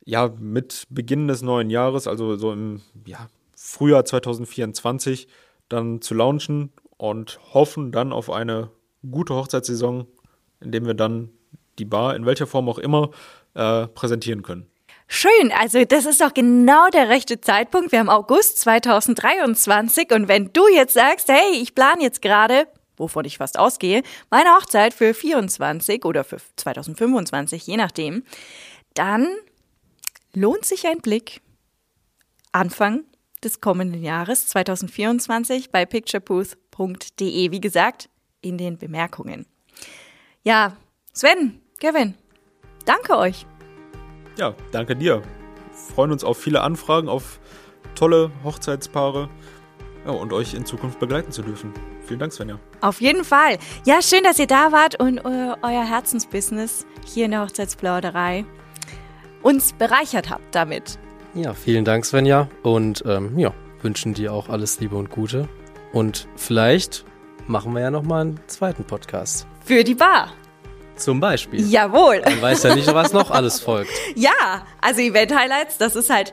ja 0.04 0.30
mit 0.38 0.87
Beginn 0.90 1.26
des 1.26 1.42
neuen 1.42 1.70
Jahres, 1.70 2.06
also 2.06 2.37
so 2.37 2.52
im 2.52 2.82
ja, 3.04 3.28
Frühjahr 3.66 4.05
2024, 4.05 5.27
dann 5.70 6.03
zu 6.03 6.12
launchen 6.12 6.70
und 6.98 7.40
hoffen 7.55 7.92
dann 7.92 8.12
auf 8.12 8.31
eine 8.31 8.70
gute 9.11 9.35
Hochzeitssaison, 9.35 10.07
in 10.61 10.70
dem 10.70 10.87
wir 10.87 10.92
dann 10.92 11.31
die 11.79 11.87
Bar 11.87 12.14
in 12.14 12.27
welcher 12.27 12.46
Form 12.46 12.68
auch 12.68 12.77
immer 12.77 13.11
äh, 13.55 13.87
präsentieren 13.88 14.42
können. 14.42 14.70
Schön, 15.07 15.50
also 15.59 15.83
das 15.85 16.05
ist 16.05 16.20
doch 16.20 16.35
genau 16.35 16.88
der 16.90 17.09
rechte 17.09 17.40
Zeitpunkt. 17.40 17.90
Wir 17.90 18.00
haben 18.00 18.11
August 18.11 18.59
2023 18.61 20.12
und 20.12 20.29
wenn 20.29 20.53
du 20.53 20.68
jetzt 20.68 20.92
sagst, 20.92 21.29
hey, 21.29 21.55
ich 21.55 21.74
plane 21.74 22.03
jetzt 22.03 22.20
gerade, 22.20 22.66
wovon 22.98 23.24
ich 23.24 23.38
fast 23.38 23.59
ausgehe, 23.59 24.03
meine 24.31 24.50
Hochzeit 24.50 24.92
für 24.92 25.14
24 25.14 26.05
oder 26.05 26.22
für 26.22 26.37
2025, 26.57 27.66
je 27.66 27.79
nachdem, 27.79 28.24
dann 28.92 29.27
lohnt 30.35 30.66
sich 30.66 30.87
ein 30.87 30.98
Blick 30.98 31.40
Anfang 32.53 33.05
des 33.44 33.61
kommenden 33.61 34.02
Jahres 34.02 34.46
2024 34.48 35.70
bei 35.70 35.87
picturebooth.de. 35.87 37.50
Wie 37.50 37.61
gesagt, 37.61 38.09
in 38.40 38.59
den 38.59 38.78
Bemerkungen. 38.78 39.46
Ja, 40.42 40.76
Sven, 41.12 41.61
Kevin, 41.80 42.14
danke 42.85 43.16
euch. 43.16 43.46
Ja, 44.37 44.54
danke 44.72 44.96
dir. 44.96 45.22
Freuen 45.72 46.12
uns 46.12 46.24
auf 46.24 46.38
viele 46.38 46.62
Anfragen, 46.62 47.09
auf 47.09 47.40
tolle 47.94 48.30
Hochzeitspaare 48.42 49.28
ja, 50.04 50.12
und 50.12 50.33
euch 50.33 50.54
in 50.54 50.66
Zukunft 50.66 50.98
begleiten 50.98 51.33
zu 51.33 51.42
dürfen. 51.42 51.72
Vielen 52.07 52.20
Dank, 52.20 52.33
Svenja. 52.33 52.59
Auf 52.80 53.00
jeden 53.00 53.24
Fall. 53.24 53.59
Ja, 53.87 54.02
schön, 54.02 54.24
dass 54.24 54.38
ihr 54.38 54.46
da 54.46 54.72
wart 54.72 55.00
und 55.00 55.24
eu 55.24 55.54
euer 55.62 55.85
Herzensbusiness 55.85 56.87
hier 57.07 57.26
in 57.26 57.30
der 57.30 57.42
Hochzeitsplauderei 57.42 58.44
uns 59.42 59.72
bereichert 59.72 60.30
habt 60.30 60.54
damit. 60.54 60.98
Ja, 61.34 61.52
vielen 61.52 61.84
Dank, 61.84 62.04
Svenja. 62.04 62.48
Und 62.62 63.02
ähm, 63.06 63.36
ja, 63.38 63.52
wünschen 63.82 64.14
dir 64.14 64.32
auch 64.32 64.48
alles 64.48 64.78
Liebe 64.80 64.96
und 64.96 65.10
Gute. 65.10 65.48
Und 65.92 66.28
vielleicht 66.36 67.04
machen 67.46 67.72
wir 67.74 67.80
ja 67.80 67.90
nochmal 67.90 68.22
einen 68.22 68.40
zweiten 68.46 68.84
Podcast. 68.84 69.46
Für 69.64 69.82
die 69.82 69.94
Bar. 69.94 70.32
Zum 70.96 71.18
Beispiel. 71.18 71.68
Jawohl. 71.68 72.22
Man 72.24 72.40
weiß 72.40 72.62
ja 72.62 72.74
nicht, 72.76 72.92
was 72.94 73.12
noch 73.12 73.32
alles 73.32 73.60
folgt. 73.64 73.90
Ja, 74.14 74.64
also 74.80 75.00
Event-Highlights, 75.00 75.76
das 75.78 75.96
ist 75.96 76.08
halt, 76.08 76.32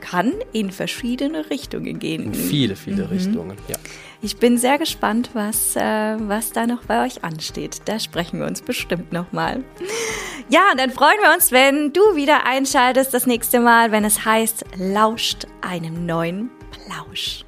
kann 0.00 0.32
in 0.52 0.72
verschiedene 0.72 1.48
Richtungen 1.48 2.00
gehen. 2.00 2.24
In 2.24 2.34
viele, 2.34 2.74
viele 2.74 3.08
Richtungen, 3.10 3.56
ja. 3.68 3.76
Ich 4.22 4.36
bin 4.36 4.58
sehr 4.58 4.78
gespannt, 4.78 5.30
was, 5.32 5.76
äh, 5.76 5.80
was 6.18 6.52
da 6.52 6.66
noch 6.66 6.84
bei 6.84 7.06
euch 7.06 7.24
ansteht. 7.24 7.80
Da 7.86 7.98
sprechen 7.98 8.40
wir 8.40 8.46
uns 8.46 8.60
bestimmt 8.60 9.12
nochmal. 9.12 9.64
Ja, 10.50 10.70
und 10.72 10.80
dann 10.80 10.90
freuen 10.90 11.20
wir 11.22 11.32
uns, 11.32 11.52
wenn 11.52 11.92
du 11.92 12.00
wieder 12.16 12.44
einschaltest 12.44 13.14
das 13.14 13.26
nächste 13.26 13.60
Mal, 13.60 13.92
wenn 13.92 14.04
es 14.04 14.24
heißt, 14.24 14.64
lauscht 14.76 15.46
einem 15.62 16.04
neuen 16.04 16.50
Plausch. 16.70 17.44